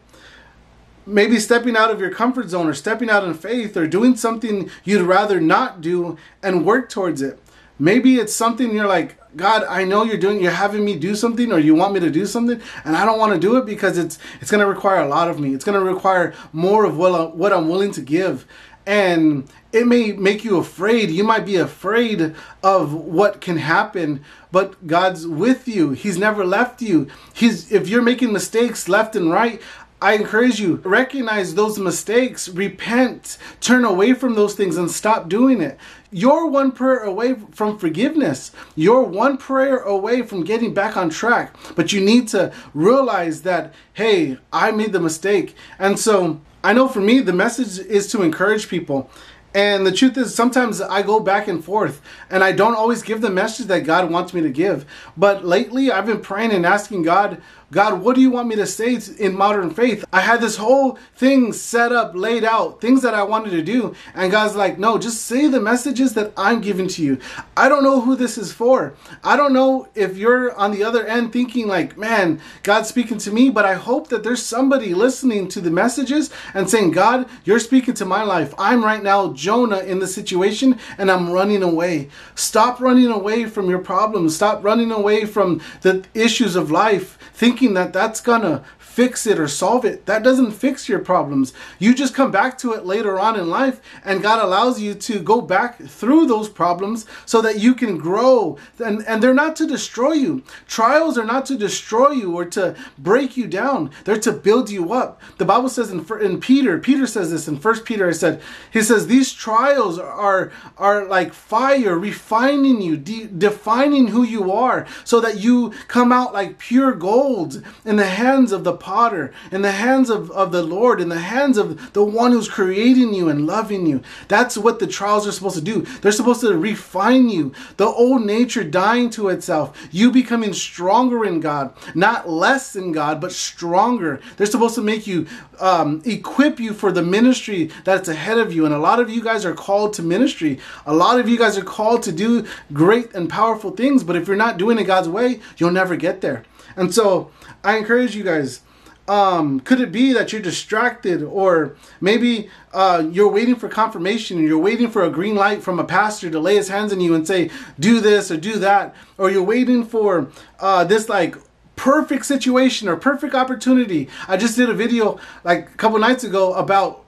maybe 1.06 1.38
stepping 1.38 1.76
out 1.76 1.90
of 1.90 2.00
your 2.00 2.10
comfort 2.10 2.48
zone 2.48 2.68
or 2.68 2.74
stepping 2.74 3.10
out 3.10 3.24
in 3.24 3.34
faith 3.34 3.76
or 3.76 3.86
doing 3.86 4.16
something 4.16 4.70
you'd 4.84 5.02
rather 5.02 5.40
not 5.40 5.80
do 5.80 6.16
and 6.42 6.64
work 6.64 6.88
towards 6.88 7.22
it. 7.22 7.38
Maybe 7.78 8.16
it's 8.16 8.34
something 8.34 8.74
you're 8.74 8.86
like, 8.86 9.18
God, 9.34 9.64
I 9.64 9.84
know 9.84 10.04
you're 10.04 10.18
doing, 10.18 10.40
you're 10.40 10.52
having 10.52 10.84
me 10.84 10.96
do 10.96 11.14
something, 11.14 11.52
or 11.52 11.58
you 11.58 11.74
want 11.74 11.94
me 11.94 12.00
to 12.00 12.10
do 12.10 12.26
something, 12.26 12.60
and 12.84 12.96
I 12.96 13.04
don't 13.04 13.18
want 13.18 13.32
to 13.32 13.38
do 13.38 13.56
it 13.56 13.64
because 13.64 13.96
it's 13.96 14.18
it's 14.40 14.50
going 14.50 14.60
to 14.60 14.66
require 14.66 15.00
a 15.00 15.08
lot 15.08 15.28
of 15.30 15.40
me. 15.40 15.54
It's 15.54 15.64
going 15.64 15.78
to 15.78 15.84
require 15.84 16.34
more 16.52 16.84
of 16.84 16.98
what, 16.98 17.14
I, 17.14 17.24
what 17.24 17.52
I'm 17.52 17.68
willing 17.68 17.92
to 17.92 18.02
give, 18.02 18.46
and 18.86 19.48
it 19.72 19.86
may 19.86 20.12
make 20.12 20.44
you 20.44 20.58
afraid. 20.58 21.10
You 21.10 21.24
might 21.24 21.46
be 21.46 21.56
afraid 21.56 22.34
of 22.62 22.92
what 22.92 23.40
can 23.40 23.56
happen, 23.56 24.22
but 24.50 24.86
God's 24.86 25.26
with 25.26 25.66
you. 25.66 25.92
He's 25.92 26.18
never 26.18 26.44
left 26.44 26.82
you. 26.82 27.08
He's 27.32 27.72
if 27.72 27.88
you're 27.88 28.02
making 28.02 28.32
mistakes 28.32 28.88
left 28.88 29.16
and 29.16 29.30
right, 29.30 29.62
I 30.02 30.14
encourage 30.14 30.58
you, 30.58 30.76
recognize 30.84 31.54
those 31.54 31.78
mistakes, 31.78 32.48
repent, 32.48 33.38
turn 33.60 33.84
away 33.84 34.14
from 34.14 34.34
those 34.34 34.56
things 34.56 34.76
and 34.76 34.90
stop 34.90 35.28
doing 35.28 35.60
it. 35.60 35.78
You're 36.10 36.46
one 36.46 36.72
prayer 36.72 36.98
away 37.04 37.36
from 37.52 37.78
forgiveness. 37.78 38.50
You're 38.74 39.04
one 39.04 39.38
prayer 39.38 39.78
away 39.78 40.22
from 40.22 40.42
getting 40.42 40.74
back 40.74 40.96
on 40.96 41.08
track. 41.08 41.54
But 41.76 41.92
you 41.92 42.00
need 42.00 42.26
to 42.28 42.52
realize 42.74 43.42
that, 43.42 43.74
hey, 43.92 44.38
I 44.52 44.72
made 44.72 44.92
the 44.92 44.98
mistake. 44.98 45.54
And 45.78 45.96
so 45.96 46.40
I 46.64 46.72
know 46.72 46.88
for 46.88 47.00
me, 47.00 47.20
the 47.20 47.32
message 47.32 47.78
is 47.86 48.10
to 48.10 48.22
encourage 48.22 48.68
people. 48.68 49.08
And 49.54 49.86
the 49.86 49.92
truth 49.92 50.16
is, 50.16 50.34
sometimes 50.34 50.80
I 50.80 51.02
go 51.02 51.20
back 51.20 51.46
and 51.46 51.62
forth 51.62 52.00
and 52.30 52.42
I 52.42 52.52
don't 52.52 52.74
always 52.74 53.02
give 53.02 53.20
the 53.20 53.30
message 53.30 53.66
that 53.66 53.84
God 53.84 54.10
wants 54.10 54.32
me 54.32 54.40
to 54.40 54.48
give. 54.48 54.86
But 55.16 55.44
lately, 55.44 55.92
I've 55.92 56.06
been 56.06 56.22
praying 56.22 56.52
and 56.52 56.64
asking 56.64 57.02
God, 57.02 57.42
God, 57.72 58.02
what 58.02 58.14
do 58.14 58.20
you 58.20 58.30
want 58.30 58.48
me 58.48 58.56
to 58.56 58.66
say 58.66 59.00
in 59.18 59.34
modern 59.34 59.70
faith? 59.70 60.04
I 60.12 60.20
had 60.20 60.42
this 60.42 60.56
whole 60.56 60.98
thing 61.16 61.54
set 61.54 61.90
up, 61.90 62.14
laid 62.14 62.44
out, 62.44 62.82
things 62.82 63.00
that 63.00 63.14
I 63.14 63.22
wanted 63.22 63.52
to 63.52 63.62
do. 63.62 63.94
And 64.14 64.30
God's 64.30 64.54
like, 64.54 64.78
no, 64.78 64.98
just 64.98 65.22
say 65.22 65.48
the 65.48 65.58
messages 65.58 66.12
that 66.12 66.34
I'm 66.36 66.60
giving 66.60 66.86
to 66.88 67.02
you. 67.02 67.18
I 67.56 67.70
don't 67.70 67.82
know 67.82 68.02
who 68.02 68.14
this 68.14 68.36
is 68.36 68.52
for. 68.52 68.92
I 69.24 69.38
don't 69.38 69.54
know 69.54 69.88
if 69.94 70.18
you're 70.18 70.54
on 70.54 70.72
the 70.72 70.84
other 70.84 71.06
end 71.06 71.32
thinking, 71.32 71.66
like, 71.66 71.96
man, 71.96 72.42
God's 72.62 72.90
speaking 72.90 73.16
to 73.18 73.32
me, 73.32 73.48
but 73.48 73.64
I 73.64 73.72
hope 73.72 74.08
that 74.08 74.22
there's 74.22 74.42
somebody 74.42 74.92
listening 74.92 75.48
to 75.48 75.62
the 75.62 75.70
messages 75.70 76.30
and 76.52 76.68
saying, 76.68 76.90
God, 76.90 77.26
you're 77.44 77.58
speaking 77.58 77.94
to 77.94 78.04
my 78.04 78.22
life. 78.22 78.52
I'm 78.58 78.84
right 78.84 79.02
now 79.02 79.32
Jonah 79.32 79.80
in 79.80 79.98
the 79.98 80.06
situation 80.06 80.78
and 80.98 81.10
I'm 81.10 81.30
running 81.30 81.62
away. 81.62 82.10
Stop 82.34 82.82
running 82.82 83.10
away 83.10 83.46
from 83.46 83.70
your 83.70 83.78
problems. 83.78 84.36
Stop 84.36 84.62
running 84.62 84.92
away 84.92 85.24
from 85.24 85.62
the 85.80 86.04
issues 86.12 86.54
of 86.54 86.70
life, 86.70 87.18
thinking 87.32 87.61
that 87.74 87.92
that's 87.92 88.20
gonna 88.20 88.62
fix 88.92 89.26
it 89.26 89.38
or 89.38 89.48
solve 89.48 89.86
it. 89.86 90.04
That 90.04 90.22
doesn't 90.22 90.52
fix 90.52 90.86
your 90.86 90.98
problems. 90.98 91.54
You 91.78 91.94
just 91.94 92.14
come 92.14 92.30
back 92.30 92.58
to 92.58 92.74
it 92.74 92.84
later 92.84 93.18
on 93.18 93.38
in 93.38 93.48
life, 93.48 93.80
and 94.04 94.22
God 94.22 94.44
allows 94.44 94.80
you 94.80 94.92
to 94.92 95.18
go 95.18 95.40
back 95.40 95.78
through 95.78 96.26
those 96.26 96.50
problems 96.50 97.06
so 97.24 97.40
that 97.40 97.58
you 97.58 97.74
can 97.74 97.96
grow. 97.96 98.58
And, 98.78 99.02
and 99.06 99.22
they're 99.22 99.32
not 99.32 99.56
to 99.56 99.66
destroy 99.66 100.12
you. 100.12 100.42
Trials 100.68 101.16
are 101.16 101.24
not 101.24 101.46
to 101.46 101.56
destroy 101.56 102.10
you 102.10 102.36
or 102.36 102.44
to 102.46 102.76
break 102.98 103.34
you 103.34 103.46
down, 103.46 103.90
they're 104.04 104.20
to 104.20 104.32
build 104.32 104.68
you 104.68 104.92
up. 104.92 105.22
The 105.38 105.46
Bible 105.46 105.70
says 105.70 105.90
in, 105.90 106.04
in 106.20 106.38
Peter, 106.38 106.78
Peter 106.78 107.06
says 107.06 107.30
this 107.30 107.48
in 107.48 107.56
First 107.58 107.86
Peter, 107.86 108.08
I 108.08 108.12
said, 108.12 108.42
he 108.70 108.82
says, 108.82 109.06
These 109.06 109.32
trials 109.32 109.98
are, 109.98 110.52
are 110.76 111.06
like 111.06 111.32
fire 111.32 111.98
refining 111.98 112.82
you, 112.82 112.98
de- 112.98 113.26
defining 113.26 114.08
who 114.08 114.22
you 114.22 114.52
are, 114.52 114.86
so 115.04 115.18
that 115.20 115.38
you 115.38 115.72
come 115.88 116.12
out 116.12 116.34
like 116.34 116.58
pure 116.58 116.92
gold 116.92 117.62
in 117.86 117.96
the 117.96 118.06
hands 118.06 118.52
of 118.52 118.64
the 118.64 118.81
potter, 118.82 119.32
in 119.52 119.62
the 119.62 119.70
hands 119.70 120.10
of, 120.10 120.30
of 120.32 120.50
the 120.50 120.62
Lord, 120.62 121.00
in 121.00 121.08
the 121.08 121.20
hands 121.20 121.56
of 121.56 121.92
the 121.92 122.04
one 122.04 122.32
who's 122.32 122.48
creating 122.48 123.14
you 123.14 123.28
and 123.28 123.46
loving 123.46 123.86
you. 123.86 124.02
That's 124.26 124.58
what 124.58 124.80
the 124.80 124.88
trials 124.88 125.26
are 125.26 125.32
supposed 125.32 125.54
to 125.54 125.62
do. 125.62 125.82
They're 126.00 126.10
supposed 126.10 126.40
to 126.40 126.58
refine 126.58 127.28
you. 127.28 127.52
The 127.76 127.86
old 127.86 128.26
nature 128.26 128.64
dying 128.64 129.08
to 129.10 129.28
itself, 129.28 129.88
you 129.92 130.10
becoming 130.10 130.52
stronger 130.52 131.24
in 131.24 131.38
God, 131.38 131.72
not 131.94 132.28
less 132.28 132.74
in 132.74 132.90
God, 132.90 133.20
but 133.20 133.30
stronger. 133.30 134.20
They're 134.36 134.46
supposed 134.48 134.74
to 134.74 134.82
make 134.82 135.06
you, 135.06 135.28
um, 135.60 136.02
equip 136.04 136.58
you 136.58 136.74
for 136.74 136.90
the 136.90 137.02
ministry 137.02 137.70
that's 137.84 138.08
ahead 138.08 138.38
of 138.38 138.52
you. 138.52 138.64
And 138.66 138.74
a 138.74 138.78
lot 138.78 138.98
of 138.98 139.08
you 139.08 139.22
guys 139.22 139.44
are 139.44 139.54
called 139.54 139.94
to 139.94 140.02
ministry. 140.02 140.58
A 140.86 140.94
lot 140.94 141.20
of 141.20 141.28
you 141.28 141.38
guys 141.38 141.56
are 141.56 141.64
called 141.64 142.02
to 142.02 142.12
do 142.12 142.44
great 142.72 143.14
and 143.14 143.30
powerful 143.30 143.70
things, 143.70 144.02
but 144.02 144.16
if 144.16 144.26
you're 144.26 144.36
not 144.36 144.58
doing 144.58 144.78
it 144.78 144.84
God's 144.84 145.08
way, 145.08 145.40
you'll 145.56 145.70
never 145.70 145.94
get 145.94 146.20
there. 146.20 146.42
And 146.76 146.92
so 146.92 147.30
I 147.62 147.76
encourage 147.76 148.16
you 148.16 148.24
guys 148.24 148.62
um, 149.08 149.60
could 149.60 149.80
it 149.80 149.90
be 149.90 150.12
that 150.12 150.32
you're 150.32 150.42
distracted 150.42 151.22
or 151.22 151.76
maybe 152.00 152.48
uh, 152.72 153.04
you're 153.10 153.30
waiting 153.30 153.56
for 153.56 153.68
confirmation 153.68 154.38
and 154.38 154.46
you're 154.46 154.58
waiting 154.58 154.90
for 154.90 155.02
a 155.02 155.10
green 155.10 155.34
light 155.34 155.62
from 155.62 155.78
a 155.78 155.84
pastor 155.84 156.30
to 156.30 156.38
lay 156.38 156.54
his 156.54 156.68
hands 156.68 156.92
on 156.92 157.00
you 157.00 157.14
and 157.14 157.26
say 157.26 157.50
do 157.80 158.00
this 158.00 158.30
or 158.30 158.36
do 158.36 158.58
that 158.58 158.94
or 159.18 159.30
you're 159.30 159.42
waiting 159.42 159.84
for 159.84 160.30
uh, 160.60 160.84
this 160.84 161.08
like 161.08 161.36
perfect 161.74 162.24
situation 162.26 162.88
or 162.88 162.96
perfect 162.96 163.34
opportunity. 163.34 164.08
I 164.28 164.36
just 164.36 164.56
did 164.56 164.70
a 164.70 164.74
video 164.74 165.18
like 165.42 165.68
a 165.68 165.76
couple 165.76 165.98
nights 165.98 166.22
ago 166.22 166.54
about 166.54 167.04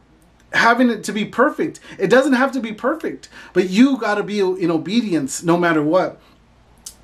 having 0.52 0.90
it 0.90 1.04
to 1.04 1.12
be 1.12 1.24
perfect. 1.24 1.80
It 1.98 2.08
doesn't 2.08 2.32
have 2.32 2.50
to 2.52 2.60
be 2.60 2.72
perfect 2.72 3.28
but 3.52 3.70
you 3.70 3.98
got 3.98 4.16
to 4.16 4.24
be 4.24 4.40
in 4.40 4.70
obedience 4.70 5.44
no 5.44 5.56
matter 5.56 5.82
what 5.82 6.20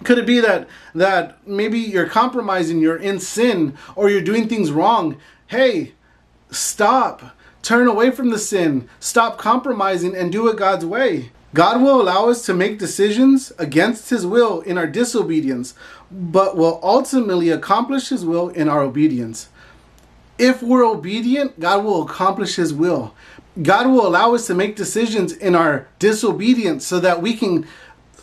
could 0.04 0.18
it 0.18 0.26
be 0.26 0.40
that 0.40 0.68
that 0.94 1.46
maybe 1.46 1.78
you're 1.78 2.08
compromising, 2.08 2.80
you're 2.80 2.96
in 2.96 3.20
sin, 3.20 3.76
or 3.96 4.08
you're 4.08 4.20
doing 4.20 4.48
things 4.48 4.70
wrong? 4.70 5.16
Hey, 5.46 5.92
stop. 6.50 7.36
Turn 7.62 7.86
away 7.86 8.10
from 8.10 8.30
the 8.30 8.38
sin. 8.38 8.88
Stop 8.98 9.36
compromising 9.36 10.16
and 10.16 10.32
do 10.32 10.48
it 10.48 10.56
God's 10.56 10.86
way. 10.86 11.30
God 11.52 11.82
will 11.82 12.00
allow 12.00 12.28
us 12.28 12.46
to 12.46 12.54
make 12.54 12.78
decisions 12.78 13.52
against 13.58 14.10
His 14.10 14.24
will 14.24 14.60
in 14.60 14.78
our 14.78 14.86
disobedience, 14.86 15.74
but 16.10 16.56
will 16.56 16.80
ultimately 16.82 17.50
accomplish 17.50 18.08
His 18.08 18.24
will 18.24 18.48
in 18.48 18.68
our 18.68 18.82
obedience. 18.82 19.48
If 20.38 20.62
we're 20.62 20.84
obedient, 20.84 21.60
God 21.60 21.84
will 21.84 22.02
accomplish 22.02 22.56
His 22.56 22.72
will. 22.72 23.14
God 23.60 23.88
will 23.88 24.06
allow 24.06 24.34
us 24.34 24.46
to 24.46 24.54
make 24.54 24.76
decisions 24.76 25.32
in 25.32 25.54
our 25.54 25.88
disobedience 25.98 26.86
so 26.86 27.00
that 27.00 27.20
we 27.20 27.36
can 27.36 27.66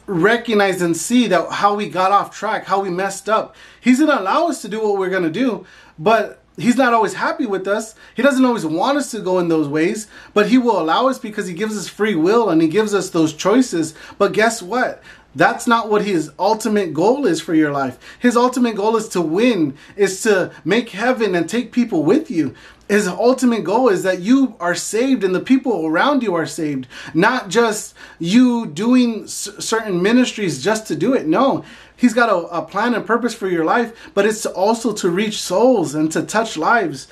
recognize 0.08 0.82
and 0.82 0.96
see 0.96 1.28
that 1.28 1.52
how 1.52 1.76
we 1.76 1.90
got 1.90 2.12
off 2.12 2.36
track, 2.36 2.66
how 2.66 2.82
we 2.82 2.90
messed 2.90 3.30
up. 3.30 3.56
He's 3.80 4.00
going 4.00 4.10
to 4.10 4.20
allow 4.20 4.48
us 4.48 4.62
to 4.64 4.70
do 4.70 4.82
what 4.82 4.98
we're 4.98 5.10
going 5.10 5.24
to 5.24 5.30
do, 5.30 5.66
but 6.00 6.42
he's 6.58 6.78
not 6.78 6.94
always 6.94 7.14
happy 7.14 7.46
with 7.46 7.68
us. 7.68 7.94
He 8.16 8.24
doesn't 8.24 8.46
always 8.46 8.66
want 8.66 8.98
us 8.98 9.12
to 9.12 9.20
go 9.20 9.38
in 9.40 9.50
those 9.50 9.68
ways, 9.68 10.08
but 10.34 10.50
he 10.50 10.58
will 10.58 10.80
allow 10.80 11.08
us 11.08 11.20
because 11.20 11.48
he 11.48 11.54
gives 11.54 11.78
us 11.78 11.88
free 11.88 12.16
will 12.16 12.50
and 12.50 12.62
he 12.62 12.68
gives 12.68 12.94
us 12.94 13.10
those 13.10 13.34
choices. 13.34 13.94
But 14.18 14.34
guess 14.34 14.62
what? 14.62 15.04
That's 15.36 15.68
not 15.68 15.90
what 15.90 16.04
his 16.04 16.32
ultimate 16.40 16.96
goal 16.96 17.28
is 17.28 17.42
for 17.42 17.54
your 17.54 17.72
life. 17.72 18.00
His 18.18 18.36
ultimate 18.36 18.76
goal 18.76 18.96
is 18.96 19.08
to 19.10 19.22
win, 19.22 19.78
is 19.96 20.22
to 20.24 20.52
make 20.66 20.90
heaven 20.90 21.36
and 21.36 21.48
take 21.48 21.72
people 21.72 22.04
with 22.04 22.32
you 22.32 22.56
his 22.88 23.08
ultimate 23.08 23.64
goal 23.64 23.90
is 23.90 24.04
that 24.04 24.22
you 24.22 24.56
are 24.60 24.76
saved 24.76 25.24
and 25.24 25.36
the 25.36 25.40
people 25.40 25.86
around 25.86 26.24
you 26.24 26.34
are 26.36 26.46
saved 26.46 26.88
not 27.14 27.50
just 27.50 27.94
you 28.20 28.66
doing 28.66 29.28
certain 29.28 30.02
ministries 30.02 30.64
just 30.64 30.88
to 30.88 30.96
do 30.96 31.14
it 31.14 31.28
no 31.28 31.64
he's 31.96 32.14
got 32.14 32.30
a, 32.30 32.36
a 32.48 32.62
plan 32.62 32.94
and 32.94 33.06
purpose 33.06 33.34
for 33.34 33.48
your 33.48 33.66
life 33.66 34.10
but 34.14 34.26
it's 34.26 34.46
also 34.46 34.94
to 34.94 35.10
reach 35.10 35.42
souls 35.42 35.96
and 35.96 36.12
to 36.12 36.24
touch 36.24 36.58
lives 36.58 37.08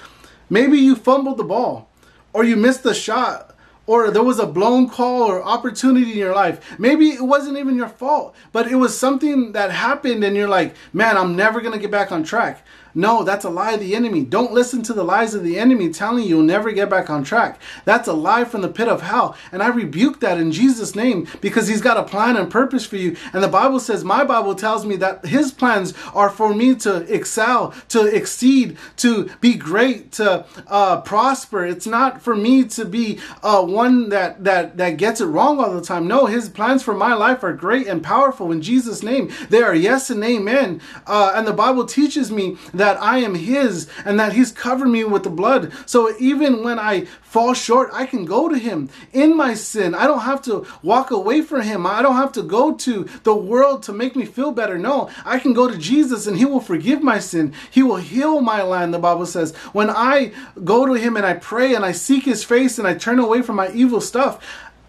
maybe 0.49 0.77
you 0.77 0.95
fumbled 0.95 1.37
the 1.37 1.43
ball 1.43 1.89
or 2.33 2.43
you 2.43 2.55
missed 2.55 2.83
the 2.83 2.93
shot 2.93 3.55
or 3.87 4.09
there 4.09 4.23
was 4.23 4.39
a 4.39 4.47
blown 4.47 4.89
call 4.89 5.23
or 5.23 5.43
opportunity 5.43 6.13
in 6.13 6.17
your 6.17 6.33
life. 6.33 6.79
Maybe 6.79 7.09
it 7.09 7.21
wasn't 7.21 7.57
even 7.57 7.75
your 7.75 7.89
fault, 7.89 8.35
but 8.51 8.67
it 8.71 8.75
was 8.75 8.97
something 8.97 9.51
that 9.51 9.71
happened 9.71 10.23
and 10.23 10.35
you're 10.35 10.47
like, 10.47 10.75
man, 10.91 11.17
I'm 11.17 11.35
never 11.35 11.61
going 11.61 11.73
to 11.73 11.79
get 11.79 11.91
back 11.91 12.11
on 12.11 12.23
track. 12.23 12.65
No, 12.97 13.23
that's 13.23 13.43
a 13.43 13.49
lie 13.49 13.73
of 13.73 13.81
the 13.81 13.93
enemy. 13.93 14.23
Don't 14.23 14.53
listen 14.53 14.81
to 14.83 14.93
the 14.93 15.03
lies 15.03 15.33
of 15.33 15.43
the 15.43 15.59
enemy 15.59 15.89
telling 15.89 16.23
you 16.23 16.29
you'll 16.29 16.43
never 16.43 16.71
get 16.71 16.89
back 16.89 17.09
on 17.09 17.25
track. 17.25 17.59
That's 17.83 18.07
a 18.07 18.13
lie 18.13 18.45
from 18.45 18.61
the 18.61 18.69
pit 18.69 18.87
of 18.87 19.01
hell. 19.01 19.35
And 19.51 19.61
I 19.61 19.67
rebuke 19.67 20.21
that 20.21 20.37
in 20.37 20.53
Jesus' 20.53 20.95
name 20.95 21.27
because 21.41 21.67
he's 21.67 21.81
got 21.81 21.97
a 21.97 22.03
plan 22.03 22.37
and 22.37 22.49
purpose 22.49 22.85
for 22.85 22.95
you. 22.95 23.17
And 23.33 23.43
the 23.43 23.49
Bible 23.49 23.81
says, 23.81 24.05
my 24.05 24.23
Bible 24.23 24.55
tells 24.55 24.85
me 24.85 24.95
that 24.97 25.25
his 25.25 25.51
plans 25.51 25.93
are 26.13 26.29
for 26.29 26.53
me 26.53 26.73
to 26.75 26.97
excel, 27.13 27.73
to 27.89 28.05
exceed, 28.05 28.77
to 28.97 29.29
be 29.41 29.55
great, 29.55 30.13
to 30.13 30.45
uh, 30.67 31.01
prosper. 31.01 31.65
It's 31.65 31.87
not 31.87 32.21
for 32.21 32.35
me 32.35 32.63
to 32.63 32.85
be 32.85 33.19
uh, 33.43 33.61
one 33.61 34.07
that, 34.09 34.45
that, 34.45 34.77
that 34.77 34.95
gets 34.95 35.19
it 35.19 35.25
wrong 35.25 35.59
all 35.59 35.73
the 35.73 35.81
time. 35.81 36.07
No, 36.07 36.27
his 36.27 36.47
plans 36.47 36.81
for 36.81 36.93
my 36.93 37.13
life 37.13 37.43
are 37.43 37.53
great 37.53 37.87
and 37.87 38.01
powerful 38.01 38.53
in 38.53 38.61
Jesus' 38.61 39.03
name. 39.03 39.29
They 39.49 39.61
are 39.61 39.75
yes 39.75 40.09
and 40.09 40.23
amen. 40.23 40.79
Uh, 41.05 41.33
and 41.35 41.45
the 41.45 41.53
Bible 41.53 41.85
teaches 41.85 42.31
me 42.31 42.57
that 42.73 42.84
that 42.85 43.01
I 43.01 43.17
am 43.17 43.33
His 43.33 43.89
and 44.05 44.19
that 44.19 44.33
He's 44.33 44.51
covered 44.51 44.89
me 44.89 45.03
with 45.03 45.23
the 45.23 45.29
blood. 45.31 45.73
So 45.87 46.15
even 46.19 46.63
when 46.63 46.77
I 46.77 47.05
fall 47.21 47.55
short, 47.55 47.89
I 47.91 48.05
can 48.05 48.25
go 48.25 48.47
to 48.47 48.57
Him 48.57 48.89
in 49.11 49.35
my 49.35 49.55
sin. 49.55 49.95
I 49.95 50.05
don't 50.05 50.19
have 50.19 50.41
to 50.43 50.67
walk 50.83 51.09
away 51.09 51.41
from 51.41 51.61
Him. 51.61 51.87
I 51.87 52.03
don't 52.03 52.15
have 52.15 52.31
to 52.33 52.43
go 52.43 52.75
to 52.75 53.03
the 53.23 53.35
world 53.35 53.81
to 53.83 53.93
make 53.93 54.15
me 54.15 54.25
feel 54.25 54.51
better. 54.51 54.77
No, 54.77 55.09
I 55.25 55.39
can 55.39 55.53
go 55.53 55.67
to 55.67 55.77
Jesus 55.77 56.27
and 56.27 56.37
He 56.37 56.45
will 56.45 56.59
forgive 56.59 57.01
my 57.01 57.17
sin. 57.17 57.53
He 57.71 57.81
will 57.81 57.95
heal 57.97 58.39
my 58.39 58.61
land, 58.61 58.93
the 58.93 58.99
Bible 58.99 59.25
says. 59.25 59.55
When 59.73 59.89
I 59.89 60.31
go 60.63 60.85
to 60.85 60.93
Him 60.93 61.17
and 61.17 61.25
I 61.25 61.33
pray 61.33 61.73
and 61.73 61.83
I 61.83 61.91
seek 61.91 62.25
His 62.25 62.43
face 62.43 62.77
and 62.77 62.87
I 62.87 62.93
turn 62.93 63.17
away 63.17 63.41
from 63.41 63.55
my 63.55 63.71
evil 63.71 63.99
stuff, 63.99 64.45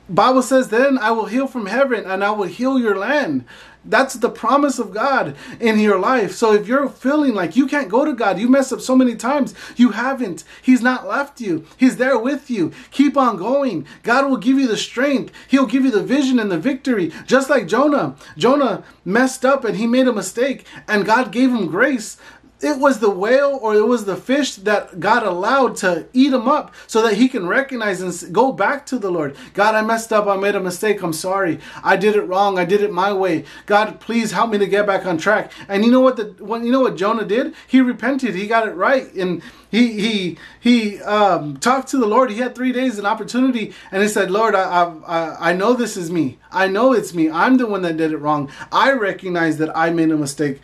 Bible 0.08 0.42
says, 0.42 0.68
then 0.68 0.98
I 0.98 1.10
will 1.10 1.26
heal 1.26 1.46
from 1.46 1.66
heaven 1.66 2.04
and 2.04 2.22
I 2.22 2.30
will 2.30 2.46
heal 2.46 2.78
your 2.78 2.96
land. 2.96 3.44
That's 3.88 4.14
the 4.14 4.30
promise 4.30 4.78
of 4.78 4.92
God 4.92 5.36
in 5.60 5.78
your 5.78 5.98
life. 5.98 6.32
So 6.32 6.52
if 6.52 6.66
you're 6.66 6.88
feeling 6.88 7.34
like 7.34 7.56
you 7.56 7.66
can't 7.66 7.88
go 7.88 8.04
to 8.04 8.12
God, 8.12 8.38
you 8.38 8.48
mess 8.48 8.72
up 8.72 8.80
so 8.80 8.96
many 8.96 9.14
times, 9.14 9.54
you 9.76 9.90
haven't. 9.90 10.42
He's 10.60 10.82
not 10.82 11.06
left 11.06 11.40
you. 11.40 11.64
He's 11.76 11.96
there 11.96 12.18
with 12.18 12.50
you. 12.50 12.72
Keep 12.90 13.16
on 13.16 13.36
going. 13.36 13.86
God 14.02 14.28
will 14.28 14.38
give 14.38 14.58
you 14.58 14.66
the 14.66 14.76
strength. 14.76 15.32
He'll 15.46 15.66
give 15.66 15.84
you 15.84 15.90
the 15.90 16.02
vision 16.02 16.40
and 16.40 16.50
the 16.50 16.58
victory. 16.58 17.12
Just 17.26 17.48
like 17.48 17.68
Jonah. 17.68 18.16
Jonah 18.36 18.82
messed 19.04 19.44
up 19.44 19.64
and 19.64 19.76
he 19.76 19.86
made 19.86 20.08
a 20.08 20.12
mistake 20.12 20.66
and 20.88 21.06
God 21.06 21.30
gave 21.30 21.50
him 21.50 21.66
grace 21.66 22.16
it 22.60 22.78
was 22.78 23.00
the 23.00 23.10
whale 23.10 23.58
or 23.60 23.74
it 23.74 23.86
was 23.86 24.06
the 24.06 24.16
fish 24.16 24.54
that 24.56 24.98
God 24.98 25.22
allowed 25.22 25.76
to 25.76 26.06
eat 26.12 26.32
him 26.32 26.48
up 26.48 26.74
so 26.86 27.02
that 27.02 27.14
he 27.14 27.28
can 27.28 27.46
recognize 27.46 28.00
and 28.00 28.32
go 28.32 28.50
back 28.50 28.86
to 28.86 28.98
the 28.98 29.10
Lord. 29.10 29.36
God, 29.52 29.74
I 29.74 29.82
messed 29.82 30.12
up. 30.12 30.26
I 30.26 30.36
made 30.36 30.54
a 30.54 30.60
mistake. 30.60 31.02
I'm 31.02 31.12
sorry. 31.12 31.60
I 31.84 31.96
did 31.96 32.16
it 32.16 32.22
wrong. 32.22 32.58
I 32.58 32.64
did 32.64 32.80
it 32.80 32.92
my 32.92 33.12
way. 33.12 33.44
God, 33.66 34.00
please 34.00 34.32
help 34.32 34.50
me 34.50 34.58
to 34.58 34.66
get 34.66 34.86
back 34.86 35.04
on 35.04 35.18
track. 35.18 35.52
And 35.68 35.84
you 35.84 35.90
know 35.90 36.00
what 36.00 36.16
the 36.16 36.34
what, 36.38 36.62
you 36.62 36.72
know 36.72 36.80
what 36.80 36.96
Jonah 36.96 37.26
did? 37.26 37.54
He 37.66 37.80
repented. 37.80 38.34
He 38.34 38.46
got 38.46 38.66
it 38.66 38.72
right 38.72 39.12
and 39.14 39.42
he 39.70 40.00
he 40.00 40.38
he 40.60 41.02
um, 41.02 41.58
talked 41.58 41.88
to 41.88 41.98
the 41.98 42.06
Lord. 42.06 42.30
He 42.30 42.38
had 42.38 42.54
three 42.54 42.72
days 42.72 42.98
an 42.98 43.04
opportunity, 43.04 43.74
and 43.90 44.02
he 44.02 44.08
said, 44.08 44.30
"Lord, 44.30 44.54
I, 44.54 44.94
I 45.06 45.50
I 45.50 45.52
know 45.52 45.74
this 45.74 45.96
is 45.96 46.10
me. 46.10 46.38
I 46.50 46.68
know 46.68 46.92
it's 46.92 47.12
me. 47.12 47.28
I'm 47.28 47.58
the 47.58 47.66
one 47.66 47.82
that 47.82 47.96
did 47.96 48.12
it 48.12 48.18
wrong. 48.18 48.50
I 48.72 48.92
recognize 48.92 49.58
that 49.58 49.76
I 49.76 49.90
made 49.90 50.10
a 50.10 50.16
mistake." 50.16 50.60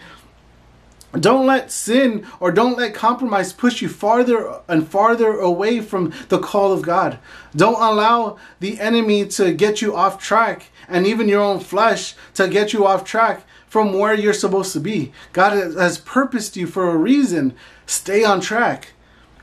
Don't 1.18 1.46
let 1.46 1.70
sin 1.70 2.26
or 2.40 2.50
don't 2.50 2.78
let 2.78 2.94
compromise 2.94 3.52
push 3.52 3.82
you 3.82 3.88
farther 3.88 4.60
and 4.66 4.88
farther 4.88 5.38
away 5.38 5.80
from 5.80 6.12
the 6.30 6.38
call 6.38 6.72
of 6.72 6.82
God. 6.82 7.18
Don't 7.54 7.74
allow 7.74 8.38
the 8.60 8.80
enemy 8.80 9.26
to 9.26 9.52
get 9.52 9.82
you 9.82 9.94
off 9.94 10.18
track 10.18 10.70
and 10.88 11.06
even 11.06 11.28
your 11.28 11.42
own 11.42 11.60
flesh 11.60 12.14
to 12.34 12.48
get 12.48 12.72
you 12.72 12.86
off 12.86 13.04
track 13.04 13.44
from 13.68 13.98
where 13.98 14.14
you're 14.14 14.32
supposed 14.32 14.72
to 14.72 14.80
be. 14.80 15.12
God 15.32 15.52
has 15.52 15.98
purposed 15.98 16.56
you 16.56 16.66
for 16.66 16.90
a 16.90 16.96
reason. 16.96 17.54
Stay 17.84 18.24
on 18.24 18.40
track. 18.40 18.88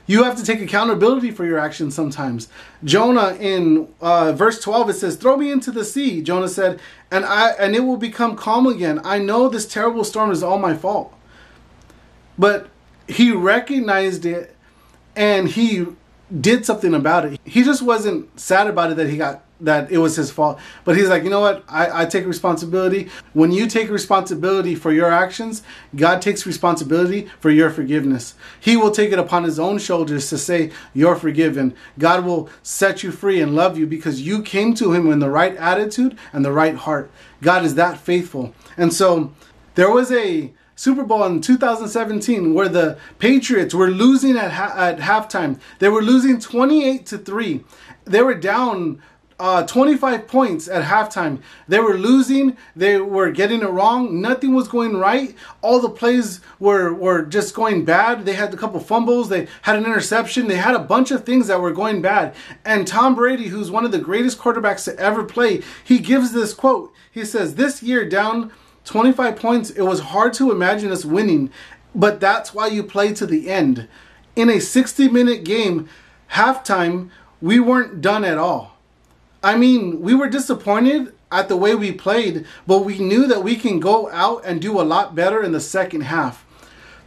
You 0.07 0.23
have 0.23 0.37
to 0.37 0.43
take 0.43 0.59
accountability 0.59 1.29
for 1.29 1.45
your 1.45 1.59
actions 1.59 1.93
sometimes. 1.93 2.49
Jonah 2.83 3.37
in 3.39 3.87
uh, 4.01 4.31
verse 4.31 4.59
12 4.59 4.89
it 4.89 4.93
says, 4.93 5.17
"Throw 5.17 5.37
me 5.37 5.51
into 5.51 5.69
the 5.69 5.85
sea." 5.85 6.23
Jonah 6.23 6.47
said, 6.47 6.79
"And 7.11 7.25
I 7.25 7.49
and 7.51 7.75
it 7.75 7.81
will 7.81 7.97
become 7.97 8.35
calm 8.35 8.65
again. 8.65 9.01
I 9.03 9.19
know 9.19 9.47
this 9.47 9.67
terrible 9.67 10.03
storm 10.03 10.31
is 10.31 10.41
all 10.41 10.57
my 10.57 10.73
fault." 10.73 11.13
But 12.39 12.69
he 13.07 13.31
recognized 13.31 14.25
it 14.25 14.55
and 15.15 15.47
he 15.47 15.85
did 16.41 16.65
something 16.65 16.93
about 16.93 17.25
it. 17.25 17.39
He 17.43 17.63
just 17.63 17.81
wasn't 17.81 18.39
sad 18.39 18.67
about 18.67 18.91
it 18.91 18.95
that 18.95 19.09
he 19.09 19.17
got 19.17 19.43
that 19.61 19.91
it 19.91 19.97
was 19.97 20.15
his 20.15 20.31
fault. 20.31 20.57
But 20.85 20.95
he's 20.95 21.09
like, 21.09 21.23
you 21.23 21.29
know 21.29 21.41
what? 21.41 21.65
I, 21.67 22.03
I 22.03 22.05
take 22.05 22.25
responsibility. 22.25 23.09
When 23.33 23.51
you 23.51 23.67
take 23.67 23.89
responsibility 23.89 24.73
for 24.73 24.93
your 24.93 25.11
actions, 25.11 25.63
God 25.97 26.21
takes 26.21 26.45
responsibility 26.45 27.29
for 27.41 27.49
your 27.49 27.69
forgiveness. 27.69 28.35
He 28.61 28.77
will 28.77 28.91
take 28.91 29.11
it 29.11 29.19
upon 29.19 29.43
his 29.43 29.59
own 29.59 29.77
shoulders 29.77 30.29
to 30.29 30.37
say, 30.37 30.71
You're 30.93 31.17
forgiven. 31.17 31.75
God 31.97 32.23
will 32.23 32.49
set 32.63 33.03
you 33.03 33.11
free 33.11 33.41
and 33.41 33.53
love 33.53 33.77
you 33.77 33.85
because 33.85 34.21
you 34.21 34.41
came 34.41 34.73
to 34.75 34.93
him 34.93 35.11
in 35.11 35.19
the 35.19 35.29
right 35.29 35.57
attitude 35.57 36.17
and 36.31 36.45
the 36.45 36.53
right 36.53 36.75
heart. 36.75 37.11
God 37.41 37.65
is 37.65 37.75
that 37.75 37.97
faithful. 37.97 38.53
And 38.77 38.93
so 38.93 39.33
there 39.75 39.91
was 39.91 40.09
a 40.11 40.53
Super 40.79 41.03
Bowl 41.03 41.25
in 41.25 41.41
2017 41.41 42.53
where 42.53 42.69
the 42.69 42.97
Patriots 43.17 43.73
were 43.73 43.89
losing 43.89 44.37
at 44.37 44.51
ha- 44.51 44.73
at 44.77 44.99
halftime. 44.99 45.59
They 45.79 45.89
were 45.89 46.01
losing 46.01 46.39
28 46.39 47.05
to 47.07 47.17
3. 47.17 47.65
They 48.05 48.21
were 48.21 48.33
down 48.33 49.01
uh, 49.41 49.63
25 49.63 50.25
points 50.25 50.69
at 50.69 50.85
halftime. 50.85 51.41
They 51.67 51.79
were 51.79 51.97
losing. 51.97 52.55
They 52.77 52.97
were 52.97 53.29
getting 53.29 53.61
it 53.61 53.69
wrong. 53.69 54.21
Nothing 54.21 54.53
was 54.53 54.69
going 54.69 54.95
right. 54.95 55.35
All 55.61 55.81
the 55.81 55.89
plays 55.89 56.39
were, 56.61 56.93
were 56.93 57.23
just 57.23 57.53
going 57.53 57.83
bad. 57.83 58.23
They 58.23 58.35
had 58.35 58.53
a 58.53 58.57
couple 58.57 58.79
fumbles. 58.79 59.27
They 59.27 59.49
had 59.63 59.75
an 59.75 59.83
interception. 59.83 60.47
They 60.47 60.55
had 60.55 60.75
a 60.75 60.79
bunch 60.79 61.11
of 61.11 61.25
things 61.25 61.47
that 61.47 61.59
were 61.59 61.73
going 61.73 62.01
bad. 62.01 62.33
And 62.63 62.87
Tom 62.87 63.15
Brady, 63.15 63.49
who's 63.49 63.69
one 63.69 63.83
of 63.83 63.91
the 63.91 63.99
greatest 63.99 64.39
quarterbacks 64.39 64.85
to 64.85 64.97
ever 64.97 65.25
play, 65.25 65.61
he 65.83 65.99
gives 65.99 66.31
this 66.31 66.53
quote. 66.53 66.93
He 67.11 67.25
says, 67.25 67.55
This 67.55 67.83
year 67.83 68.07
down 68.07 68.53
25 68.89 69.35
points, 69.35 69.69
it 69.69 69.83
was 69.83 69.99
hard 69.99 70.33
to 70.33 70.51
imagine 70.51 70.91
us 70.91 71.05
winning, 71.05 71.51
but 71.93 72.19
that's 72.19 72.55
why 72.55 72.65
you 72.65 72.81
play 72.81 73.13
to 73.13 73.27
the 73.27 73.47
end. 73.47 73.87
In 74.35 74.49
a 74.49 74.59
60 74.59 75.07
minute 75.09 75.43
game, 75.43 75.87
halftime, 76.31 77.11
we 77.39 77.59
weren't 77.59 78.01
done 78.01 78.25
at 78.25 78.39
all. 78.39 78.77
I 79.43 79.57
mean, 79.57 80.01
we 80.01 80.15
were 80.15 80.27
disappointed 80.27 81.13
at 81.31 81.49
the 81.49 81.55
way 81.55 81.75
we 81.75 81.91
played, 81.91 82.47
but 82.65 82.79
we 82.79 82.97
knew 82.97 83.27
that 83.27 83.43
we 83.43 83.55
can 83.55 83.79
go 83.79 84.09
out 84.09 84.43
and 84.43 84.59
do 84.59 84.81
a 84.81 84.83
lot 84.83 85.13
better 85.13 85.43
in 85.43 85.51
the 85.51 85.59
second 85.59 86.01
half. 86.01 86.43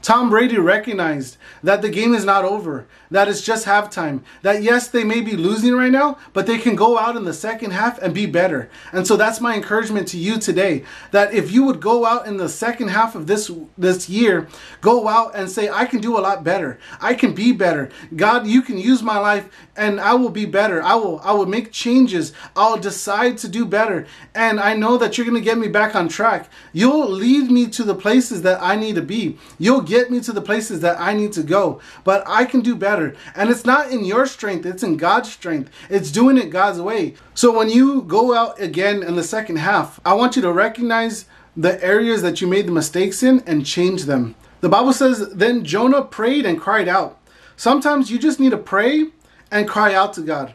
Tom 0.02 0.30
Brady 0.30 0.59
recognized 0.59 1.37
that 1.62 1.80
the 1.80 1.88
game 1.88 2.12
is 2.12 2.25
not 2.25 2.44
over, 2.44 2.87
that 3.11 3.28
it's 3.28 3.40
just 3.40 3.66
halftime, 3.66 4.23
that 4.42 4.62
yes, 4.62 4.88
they 4.88 5.04
may 5.04 5.21
be 5.21 5.37
losing 5.37 5.75
right 5.75 5.92
now, 5.92 6.18
but 6.32 6.47
they 6.47 6.59
can 6.59 6.75
go 6.75 6.99
out 6.99 7.16
in 7.16 7.25
the 7.25 7.32
second 7.32 7.71
half 7.71 7.99
and 8.02 8.12
be 8.12 8.26
better. 8.26 8.68
And 8.92 9.06
so 9.06 9.16
that's 9.16 9.40
my 9.40 9.54
encouragement 9.54 10.09
to 10.09 10.18
you 10.18 10.38
today 10.38 10.85
that 11.12 11.32
if 11.32 11.52
you 11.52 11.62
would 11.64 11.80
go 11.80 12.04
out 12.04 12.26
in 12.26 12.37
the 12.37 12.49
second 12.49 12.88
half 12.88 13.14
of 13.14 13.28
this 13.28 13.50
this 13.78 14.09
year, 14.09 14.49
go 14.80 15.06
out 15.06 15.37
and 15.37 15.49
say 15.49 15.68
I 15.68 15.87
can 15.87 16.00
do 16.00 16.18
a 16.18 16.21
lot 16.21 16.42
better. 16.42 16.80
I 17.00 17.14
can 17.14 17.32
be 17.32 17.52
better. 17.52 17.90
God, 18.16 18.47
you 18.47 18.62
can 18.62 18.78
use 18.78 19.02
my 19.02 19.18
life 19.18 19.49
and 19.76 20.00
I 20.00 20.14
will 20.14 20.30
be 20.30 20.47
better. 20.47 20.82
I 20.82 20.97
will 20.97 21.21
I 21.21 21.32
will 21.32 21.47
make 21.47 21.71
changes. 21.71 22.32
I'll 22.56 22.76
decide 22.76 23.38
to 23.38 23.49
do 23.49 23.64
better. 23.64 24.06
And 24.35 24.59
I 24.59 24.75
know 24.75 24.97
that 24.99 25.16
you're 25.16 25.26
going 25.26 25.40
to 25.40 25.44
get 25.44 25.59
me 25.59 25.68
back 25.68 25.94
on 25.94 26.09
track. 26.09 26.50
You'll 26.73 27.09
lead 27.09 27.50
me 27.50 27.68
to 27.68 27.85
the 27.85 27.94
places 27.94 28.42
that 28.42 28.61
I 28.61 28.75
need 28.75 28.97
to 28.97 29.02
be. 29.02 29.38
You'll 29.59 29.82
get 29.92 30.11
me 30.11 30.20
to 30.20 30.32
the 30.32 30.40
places 30.40 30.80
that 30.80 30.99
I 30.99 31.12
need 31.12 31.32
to 31.32 31.42
go. 31.42 31.78
But 32.02 32.25
I 32.26 32.46
can 32.46 32.61
do 32.62 32.75
better. 32.75 33.14
And 33.37 33.50
it's 33.50 33.66
not 33.66 33.90
in 33.90 34.06
your 34.06 34.25
strength, 34.25 34.64
it's 34.64 34.82
in 34.82 34.96
God's 34.96 35.30
strength. 35.30 35.70
It's 35.90 36.11
doing 36.11 36.38
it 36.38 36.49
God's 36.49 36.80
way. 36.80 37.14
So 37.34 37.54
when 37.56 37.68
you 37.68 38.00
go 38.00 38.34
out 38.34 38.58
again 38.58 39.02
in 39.02 39.16
the 39.16 39.22
second 39.22 39.56
half, 39.56 40.00
I 40.02 40.14
want 40.14 40.34
you 40.34 40.40
to 40.42 40.52
recognize 40.52 41.26
the 41.54 41.82
areas 41.84 42.22
that 42.22 42.40
you 42.40 42.46
made 42.46 42.66
the 42.66 42.72
mistakes 42.72 43.23
in 43.23 43.40
and 43.47 43.67
change 43.67 44.04
them. 44.04 44.34
The 44.62 44.71
Bible 44.71 44.95
says, 44.95 45.28
Then 45.34 45.62
Jonah 45.62 46.02
prayed 46.02 46.47
and 46.47 46.58
cried 46.58 46.88
out. 46.88 47.21
Sometimes 47.56 48.10
you 48.10 48.19
just 48.19 48.40
need 48.40 48.52
to 48.52 48.56
pray 48.56 49.08
and 49.50 49.69
cry 49.69 49.93
out 49.93 50.14
to 50.14 50.23
God. 50.23 50.54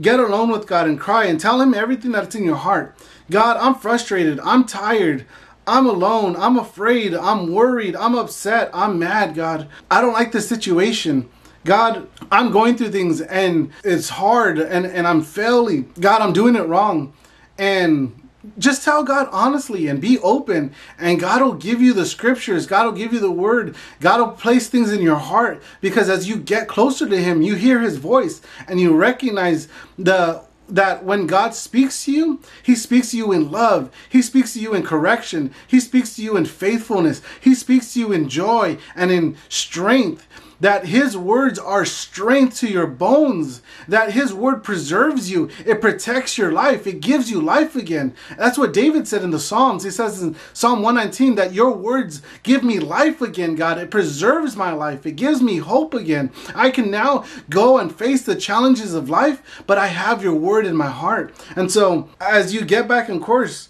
Get 0.00 0.18
alone 0.18 0.48
with 0.48 0.66
God 0.66 0.86
and 0.86 0.98
cry 0.98 1.26
and 1.26 1.38
tell 1.38 1.60
Him 1.60 1.74
everything 1.74 2.12
that's 2.12 2.34
in 2.34 2.44
your 2.44 2.56
heart. 2.56 2.96
God, 3.30 3.58
I'm 3.58 3.74
frustrated. 3.74 4.40
I'm 4.40 4.64
tired. 4.64 5.26
I'm 5.68 5.86
alone. 5.86 6.34
I'm 6.36 6.58
afraid. 6.58 7.14
I'm 7.14 7.52
worried. 7.52 7.94
I'm 7.94 8.14
upset. 8.14 8.70
I'm 8.72 8.98
mad, 8.98 9.34
God. 9.34 9.68
I 9.90 10.00
don't 10.00 10.14
like 10.14 10.32
this 10.32 10.48
situation. 10.48 11.28
God, 11.64 12.08
I'm 12.32 12.50
going 12.50 12.76
through 12.76 12.90
things 12.90 13.20
and 13.20 13.70
it's 13.84 14.08
hard 14.08 14.58
and, 14.58 14.86
and 14.86 15.06
I'm 15.06 15.22
failing. 15.22 15.92
God, 16.00 16.22
I'm 16.22 16.32
doing 16.32 16.56
it 16.56 16.66
wrong. 16.66 17.12
And 17.58 18.18
just 18.56 18.84
tell 18.84 19.02
God 19.04 19.28
honestly 19.30 19.88
and 19.88 20.00
be 20.00 20.18
open, 20.20 20.72
and 20.98 21.20
God 21.20 21.42
will 21.42 21.54
give 21.54 21.82
you 21.82 21.92
the 21.92 22.06
scriptures. 22.06 22.66
God 22.66 22.86
will 22.86 22.92
give 22.92 23.12
you 23.12 23.18
the 23.18 23.30
word. 23.30 23.76
God 24.00 24.20
will 24.20 24.32
place 24.32 24.68
things 24.68 24.92
in 24.92 25.02
your 25.02 25.16
heart 25.16 25.62
because 25.80 26.08
as 26.08 26.28
you 26.28 26.36
get 26.36 26.68
closer 26.68 27.08
to 27.08 27.22
Him, 27.22 27.42
you 27.42 27.56
hear 27.56 27.80
His 27.80 27.96
voice 27.96 28.40
and 28.66 28.80
you 28.80 28.96
recognize 28.96 29.68
the 29.98 30.42
that 30.68 31.04
when 31.04 31.26
God 31.26 31.54
speaks 31.54 32.04
to 32.04 32.12
you, 32.12 32.40
He 32.62 32.74
speaks 32.74 33.10
to 33.10 33.16
you 33.16 33.32
in 33.32 33.50
love. 33.50 33.90
He 34.08 34.22
speaks 34.22 34.54
to 34.54 34.60
you 34.60 34.74
in 34.74 34.82
correction. 34.82 35.54
He 35.66 35.80
speaks 35.80 36.16
to 36.16 36.22
you 36.22 36.36
in 36.36 36.44
faithfulness. 36.44 37.22
He 37.40 37.54
speaks 37.54 37.94
to 37.94 38.00
you 38.00 38.12
in 38.12 38.28
joy 38.28 38.78
and 38.94 39.10
in 39.10 39.36
strength 39.48 40.26
that 40.60 40.86
his 40.86 41.16
words 41.16 41.58
are 41.58 41.84
strength 41.84 42.58
to 42.58 42.68
your 42.68 42.86
bones, 42.86 43.62
that 43.86 44.12
his 44.12 44.34
word 44.34 44.64
preserves 44.64 45.30
you, 45.30 45.48
it 45.64 45.80
protects 45.80 46.36
your 46.36 46.52
life, 46.52 46.86
it 46.86 47.00
gives 47.00 47.30
you 47.30 47.40
life 47.40 47.76
again. 47.76 48.14
That's 48.36 48.58
what 48.58 48.72
David 48.72 49.06
said 49.06 49.22
in 49.22 49.30
the 49.30 49.38
Psalms. 49.38 49.84
He 49.84 49.90
says 49.90 50.22
in 50.22 50.36
Psalm 50.52 50.82
119 50.82 51.36
that 51.36 51.52
your 51.52 51.72
words 51.72 52.22
give 52.42 52.64
me 52.64 52.78
life 52.78 53.20
again, 53.20 53.54
God. 53.54 53.78
It 53.78 53.90
preserves 53.90 54.56
my 54.56 54.72
life, 54.72 55.06
it 55.06 55.12
gives 55.12 55.42
me 55.42 55.58
hope 55.58 55.94
again. 55.94 56.30
I 56.54 56.70
can 56.70 56.90
now 56.90 57.24
go 57.48 57.78
and 57.78 57.94
face 57.94 58.22
the 58.22 58.36
challenges 58.36 58.94
of 58.94 59.10
life, 59.10 59.62
but 59.66 59.78
I 59.78 59.86
have 59.88 60.22
your 60.22 60.34
word 60.34 60.66
in 60.66 60.76
my 60.76 60.88
heart. 60.88 61.34
And 61.56 61.70
so 61.70 62.08
as 62.20 62.52
you 62.52 62.64
get 62.64 62.88
back 62.88 63.08
in 63.08 63.20
course, 63.20 63.68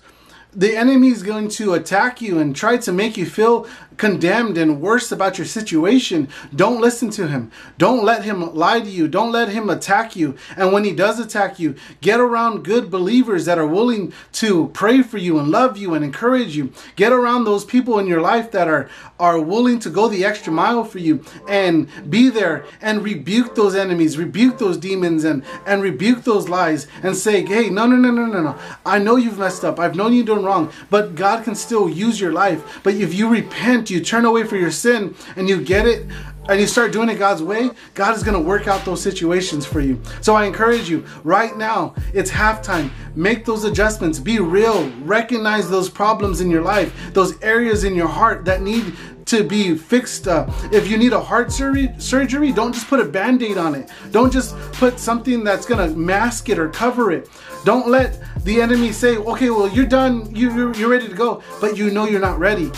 the 0.53 0.77
enemy 0.77 1.09
is 1.09 1.23
going 1.23 1.49
to 1.49 1.75
attack 1.75 2.21
you 2.21 2.39
and 2.39 2.57
try 2.57 2.79
to 2.79 2.93
make 2.93 3.17
you 3.17 3.27
feel 3.27 3.67
condemned 3.99 4.57
and 4.57 4.81
worse 4.81 5.13
about 5.13 5.37
your 5.37 5.47
situation, 5.47 6.29
don't 6.55 6.81
listen 6.81 7.11
to 7.11 7.29
him. 7.29 7.51
Don't 7.77 8.05
let 8.05 8.25
him 8.25 8.55
lie 8.55 8.81
to 8.81 8.89
you. 8.89 9.09
Don't 9.09 9.33
let 9.33 9.51
him 9.51 9.69
attack 9.69 10.17
you. 10.17 10.37
And 10.57 10.73
when 10.73 10.85
he 10.85 10.93
does 10.93 11.19
attack 11.19 11.59
you, 11.59 11.75
get 12.01 12.21
around 12.21 12.65
good 12.65 12.91
believers 12.91 13.45
that 13.45 13.59
are 13.59 13.67
willing 13.67 14.13
to 14.35 14.69
pray 14.69 15.03
for 15.03 15.19
you 15.19 15.39
and 15.39 15.49
love 15.51 15.77
you 15.77 15.95
and 15.95 16.05
encourage 16.05 16.57
you. 16.57 16.73
Get 16.97 17.13
around 17.13 17.45
those 17.45 17.65
people 17.65 17.99
in 17.99 18.07
your 18.07 18.21
life 18.21 18.51
that 18.53 18.69
are 18.69 18.89
are 19.19 19.41
willing 19.41 19.81
to 19.81 19.91
go 19.91 20.07
the 20.09 20.25
extra 20.25 20.53
mile 20.53 20.85
for 20.85 20.99
you 21.01 21.25
and 21.49 21.89
be 22.09 22.29
there 22.29 22.65
and 22.81 23.03
rebuke 23.03 23.57
those 23.57 23.75
enemies, 23.75 24.17
rebuke 24.17 24.59
those 24.59 24.77
demons 24.77 25.25
and 25.25 25.43
and 25.67 25.83
rebuke 25.83 26.23
those 26.23 26.49
lies 26.49 26.87
and 27.03 27.17
say, 27.17 27.45
"Hey, 27.45 27.69
no, 27.69 27.87
no, 27.87 27.97
no, 27.97 28.11
no, 28.13 28.27
no, 28.27 28.43
no. 28.43 28.57
I 28.87 28.99
know 28.99 29.17
you've 29.17 29.39
messed 29.39 29.65
up. 29.65 29.81
I've 29.81 29.97
known 29.97 30.13
you 30.13 30.23
doing 30.23 30.45
wrong, 30.45 30.71
but 30.89 31.17
God 31.17 31.45
can 31.45 31.57
still 31.57 31.89
use 31.89 32.21
your 32.21 32.33
life. 32.33 32.81
But 32.85 32.95
if 32.95 33.13
you 33.13 33.29
repent 33.29 33.88
you 33.91 34.01
turn 34.01 34.25
away 34.25 34.45
for 34.45 34.57
your 34.57 34.71
sin 34.71 35.15
and 35.37 35.49
you 35.49 35.63
get 35.63 35.87
it 35.87 36.07
and 36.49 36.61
you 36.61 36.67
start 36.67 36.93
doing 36.93 37.09
it 37.11 37.19
God's 37.19 37.43
way, 37.43 37.71
God 37.95 38.17
is 38.17 38.23
going 38.23 38.35
to 38.35 38.41
work 38.41 38.67
out 38.67 38.85
those 38.85 39.03
situations 39.03 39.67
for 39.67 39.81
you. 39.81 40.01
So 40.23 40.35
I 40.35 40.47
encourage 40.47 40.89
you 40.89 41.05
right 41.23 41.57
now, 41.57 41.95
it's 42.15 42.31
halftime. 42.31 42.91
Make 43.15 43.45
those 43.45 43.65
adjustments. 43.65 44.19
Be 44.19 44.39
real. 44.39 44.91
Recognize 45.03 45.69
those 45.69 45.91
problems 45.91 46.41
in 46.41 46.51
your 46.51 46.63
life, 46.63 47.13
those 47.13 47.41
areas 47.43 47.85
in 47.85 47.95
your 47.95 48.09
heart 48.09 48.47
that 48.47 48.63
need 48.63 48.95
to 49.27 49.45
be 49.45 49.77
fixed. 49.77 50.27
If 50.73 50.89
you 50.89 50.97
need 50.97 51.13
a 51.13 51.21
heart 51.21 51.53
surgery, 51.53 51.91
surgery, 51.99 52.51
don't 52.51 52.73
just 52.73 52.89
put 52.89 52.99
a 52.99 53.05
band 53.05 53.43
aid 53.43 53.59
on 53.59 53.75
it. 53.75 53.91
Don't 54.11 54.33
just 54.33 54.57
put 54.73 54.99
something 54.99 55.45
that's 55.45 55.67
to 55.67 55.89
mask 55.89 56.49
it 56.49 56.59
or 56.59 56.71
cover 56.71 57.13
it. 57.13 57.29
Don't 57.65 57.89
let 57.89 58.23
the 58.45 58.63
enemy 58.63 58.91
say, 58.91 59.19
okay, 59.19 59.51
well, 59.51 59.69
you're 59.69 59.85
done, 59.85 60.35
you, 60.35 60.51
you're, 60.55 60.75
you're 60.77 60.89
ready 60.89 61.09
to 61.09 61.15
go, 61.15 61.43
but 61.61 61.77
you 61.77 61.91
know 61.91 62.07
you're 62.07 62.21
not 62.21 62.39
ready. 62.39 62.73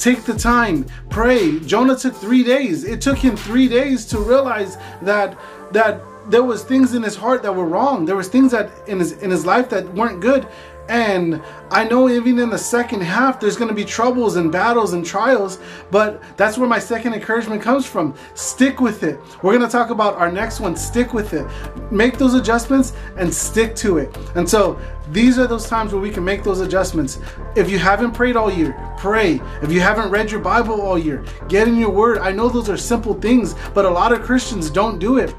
Take 0.00 0.24
the 0.24 0.32
time, 0.32 0.86
pray. 1.10 1.60
Jonah 1.60 1.94
took 1.94 2.14
three 2.14 2.42
days. 2.42 2.84
It 2.84 3.02
took 3.02 3.18
him 3.18 3.36
three 3.36 3.68
days 3.68 4.06
to 4.06 4.18
realize 4.18 4.78
that 5.02 5.38
that 5.72 6.00
there 6.30 6.42
was 6.42 6.64
things 6.64 6.94
in 6.94 7.02
his 7.02 7.14
heart 7.14 7.42
that 7.42 7.54
were 7.54 7.66
wrong. 7.66 8.06
There 8.06 8.16
was 8.16 8.28
things 8.28 8.50
that 8.52 8.70
in 8.88 8.98
his 8.98 9.12
in 9.12 9.30
his 9.30 9.44
life 9.44 9.68
that 9.68 9.92
weren't 9.92 10.22
good, 10.22 10.48
And 10.90 11.40
I 11.70 11.84
know 11.84 12.08
even 12.10 12.40
in 12.40 12.50
the 12.50 12.58
second 12.58 13.02
half, 13.02 13.38
there's 13.38 13.56
going 13.56 13.68
to 13.68 13.74
be 13.74 13.84
troubles 13.84 14.34
and 14.34 14.50
battles 14.50 14.92
and 14.92 15.06
trials, 15.06 15.60
but 15.92 16.20
that's 16.36 16.58
where 16.58 16.68
my 16.68 16.80
second 16.80 17.14
encouragement 17.14 17.62
comes 17.62 17.86
from. 17.86 18.12
Stick 18.34 18.80
with 18.80 19.04
it. 19.04 19.20
We're 19.40 19.56
going 19.56 19.64
to 19.64 19.70
talk 19.70 19.90
about 19.90 20.16
our 20.16 20.32
next 20.32 20.58
one. 20.58 20.74
Stick 20.74 21.14
with 21.14 21.32
it. 21.32 21.46
Make 21.92 22.18
those 22.18 22.34
adjustments 22.34 22.92
and 23.16 23.32
stick 23.32 23.76
to 23.76 23.98
it. 23.98 24.16
And 24.34 24.50
so 24.50 24.80
these 25.12 25.38
are 25.38 25.46
those 25.46 25.68
times 25.68 25.92
where 25.92 26.02
we 26.02 26.10
can 26.10 26.24
make 26.24 26.42
those 26.42 26.58
adjustments. 26.58 27.20
If 27.54 27.70
you 27.70 27.78
haven't 27.78 28.10
prayed 28.10 28.34
all 28.34 28.52
year, 28.52 28.76
pray. 28.98 29.40
If 29.62 29.70
you 29.70 29.80
haven't 29.80 30.10
read 30.10 30.32
your 30.32 30.40
Bible 30.40 30.80
all 30.80 30.98
year, 30.98 31.24
get 31.48 31.68
in 31.68 31.76
your 31.76 31.90
word. 31.90 32.18
I 32.18 32.32
know 32.32 32.48
those 32.48 32.68
are 32.68 32.76
simple 32.76 33.14
things, 33.14 33.54
but 33.74 33.84
a 33.84 33.90
lot 33.90 34.10
of 34.10 34.22
Christians 34.22 34.70
don't 34.70 34.98
do 34.98 35.18
it 35.18 35.32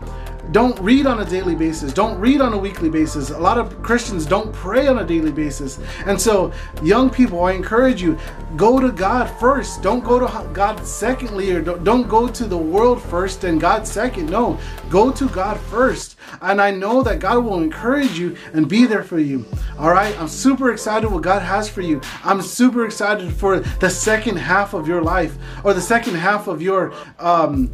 don't 0.52 0.78
read 0.80 1.06
on 1.06 1.22
a 1.22 1.26
daily 1.26 1.56
basis, 1.56 1.94
don't 1.94 2.20
read 2.20 2.42
on 2.42 2.54
a 2.54 2.58
weekly 2.58 2.90
basis. 2.90 3.30
A 3.30 3.40
lot 3.40 3.58
of 3.58 3.82
Christians 3.82 4.26
don't 4.26 4.52
pray 4.54 4.88
on 4.88 5.00
a 5.00 5.06
daily 5.06 5.32
basis. 5.32 5.80
And 6.06 6.20
so, 6.20 6.52
young 6.84 7.10
people, 7.10 7.44
I 7.44 7.54
encourage 7.54 8.02
you 8.02 8.18
go 8.58 8.80
to 8.80 8.92
God 8.92 9.30
first. 9.40 9.82
Don't 9.82 10.04
go 10.04 10.20
to 10.20 10.50
God 10.54 10.86
secondly, 10.86 11.52
or 11.52 11.62
don't 11.62 12.08
go 12.08 12.28
to 12.28 12.46
the 12.46 12.58
world 12.58 13.02
first 13.02 13.44
and 13.44 13.62
God 13.62 13.88
second. 13.88 14.30
No, 14.30 14.60
go 14.90 15.12
to 15.12 15.30
God 15.30 15.60
first. 15.60 16.18
And 16.42 16.62
I 16.62 16.72
know 16.72 17.02
that 17.04 17.20
God 17.20 17.44
will 17.44 17.62
encourage 17.62 18.18
you 18.20 18.36
and 18.54 18.68
be 18.68 18.86
there 18.86 19.04
for 19.04 19.20
you. 19.20 19.46
All 19.78 19.92
right, 19.92 20.18
I'm 20.20 20.28
super 20.28 20.72
excited 20.72 21.10
what 21.10 21.24
God 21.24 21.42
has 21.42 21.70
for 21.70 21.82
you. 21.82 22.02
I'm 22.24 22.42
super 22.42 22.86
excited 22.86 23.32
for 23.32 23.60
the 23.60 23.90
second 23.90 24.38
half 24.38 24.74
of 24.74 24.88
your 24.88 25.02
life 25.02 25.38
or 25.64 25.74
the 25.74 25.82
second 25.82 26.16
half 26.16 26.48
of 26.48 26.62
your 26.62 26.94
um, 27.20 27.72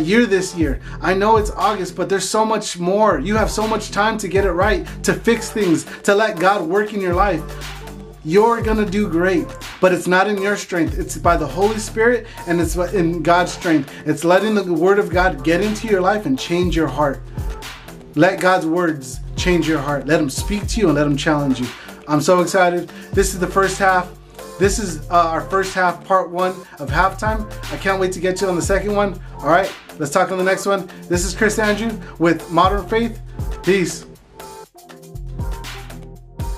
year 0.00 0.26
this 0.26 0.54
year. 0.54 0.80
I 1.00 1.14
know 1.14 1.36
it's 1.36 1.50
August, 1.50 1.96
but 1.98 2.08
there's 2.08 2.26
so 2.28 2.44
much 2.44 2.78
more. 2.78 3.18
You 3.18 3.36
have 3.36 3.50
so 3.50 3.66
much 3.66 3.90
time 3.90 4.16
to 4.18 4.28
get 4.28 4.46
it 4.46 4.52
right, 4.52 4.86
to 5.02 5.12
fix 5.12 5.50
things, 5.50 5.84
to 6.04 6.14
let 6.14 6.38
God 6.38 6.66
work 6.66 6.94
in 6.94 7.00
your 7.00 7.14
life. 7.14 7.42
You're 8.24 8.62
gonna 8.62 8.86
do 8.86 9.08
great, 9.08 9.46
but 9.80 9.92
it's 9.92 10.06
not 10.06 10.28
in 10.28 10.40
your 10.40 10.56
strength. 10.56 10.96
It's 10.98 11.18
by 11.18 11.36
the 11.36 11.46
Holy 11.46 11.78
Spirit 11.78 12.26
and 12.46 12.60
it's 12.60 12.76
in 12.76 13.22
God's 13.22 13.52
strength. 13.52 13.92
It's 14.06 14.24
letting 14.24 14.54
the 14.54 14.72
Word 14.72 14.98
of 14.98 15.10
God 15.10 15.42
get 15.42 15.60
into 15.60 15.88
your 15.88 16.00
life 16.00 16.24
and 16.24 16.38
change 16.38 16.76
your 16.76 16.86
heart. 16.86 17.20
Let 18.14 18.40
God's 18.40 18.66
words 18.66 19.20
change 19.36 19.68
your 19.68 19.80
heart. 19.80 20.06
Let 20.06 20.20
Him 20.20 20.30
speak 20.30 20.68
to 20.68 20.80
you 20.80 20.86
and 20.86 20.94
let 20.94 21.06
Him 21.06 21.16
challenge 21.16 21.60
you. 21.60 21.66
I'm 22.06 22.20
so 22.20 22.40
excited. 22.40 22.90
This 23.12 23.34
is 23.34 23.40
the 23.40 23.46
first 23.46 23.78
half. 23.78 24.17
This 24.58 24.80
is 24.80 25.08
uh, 25.08 25.14
our 25.14 25.40
first 25.42 25.72
half, 25.72 26.04
part 26.04 26.30
one 26.30 26.50
of 26.80 26.90
halftime. 26.90 27.46
I 27.72 27.76
can't 27.76 28.00
wait 28.00 28.12
to 28.12 28.20
get 28.20 28.40
you 28.40 28.48
on 28.48 28.56
the 28.56 28.62
second 28.62 28.94
one. 28.94 29.20
All 29.38 29.46
right, 29.46 29.72
let's 29.98 30.10
talk 30.10 30.32
on 30.32 30.38
the 30.38 30.44
next 30.44 30.66
one. 30.66 30.90
This 31.08 31.24
is 31.24 31.34
Chris 31.34 31.58
Andrew 31.60 31.96
with 32.18 32.50
Modern 32.50 32.86
Faith. 32.88 33.20
Peace. 33.62 34.04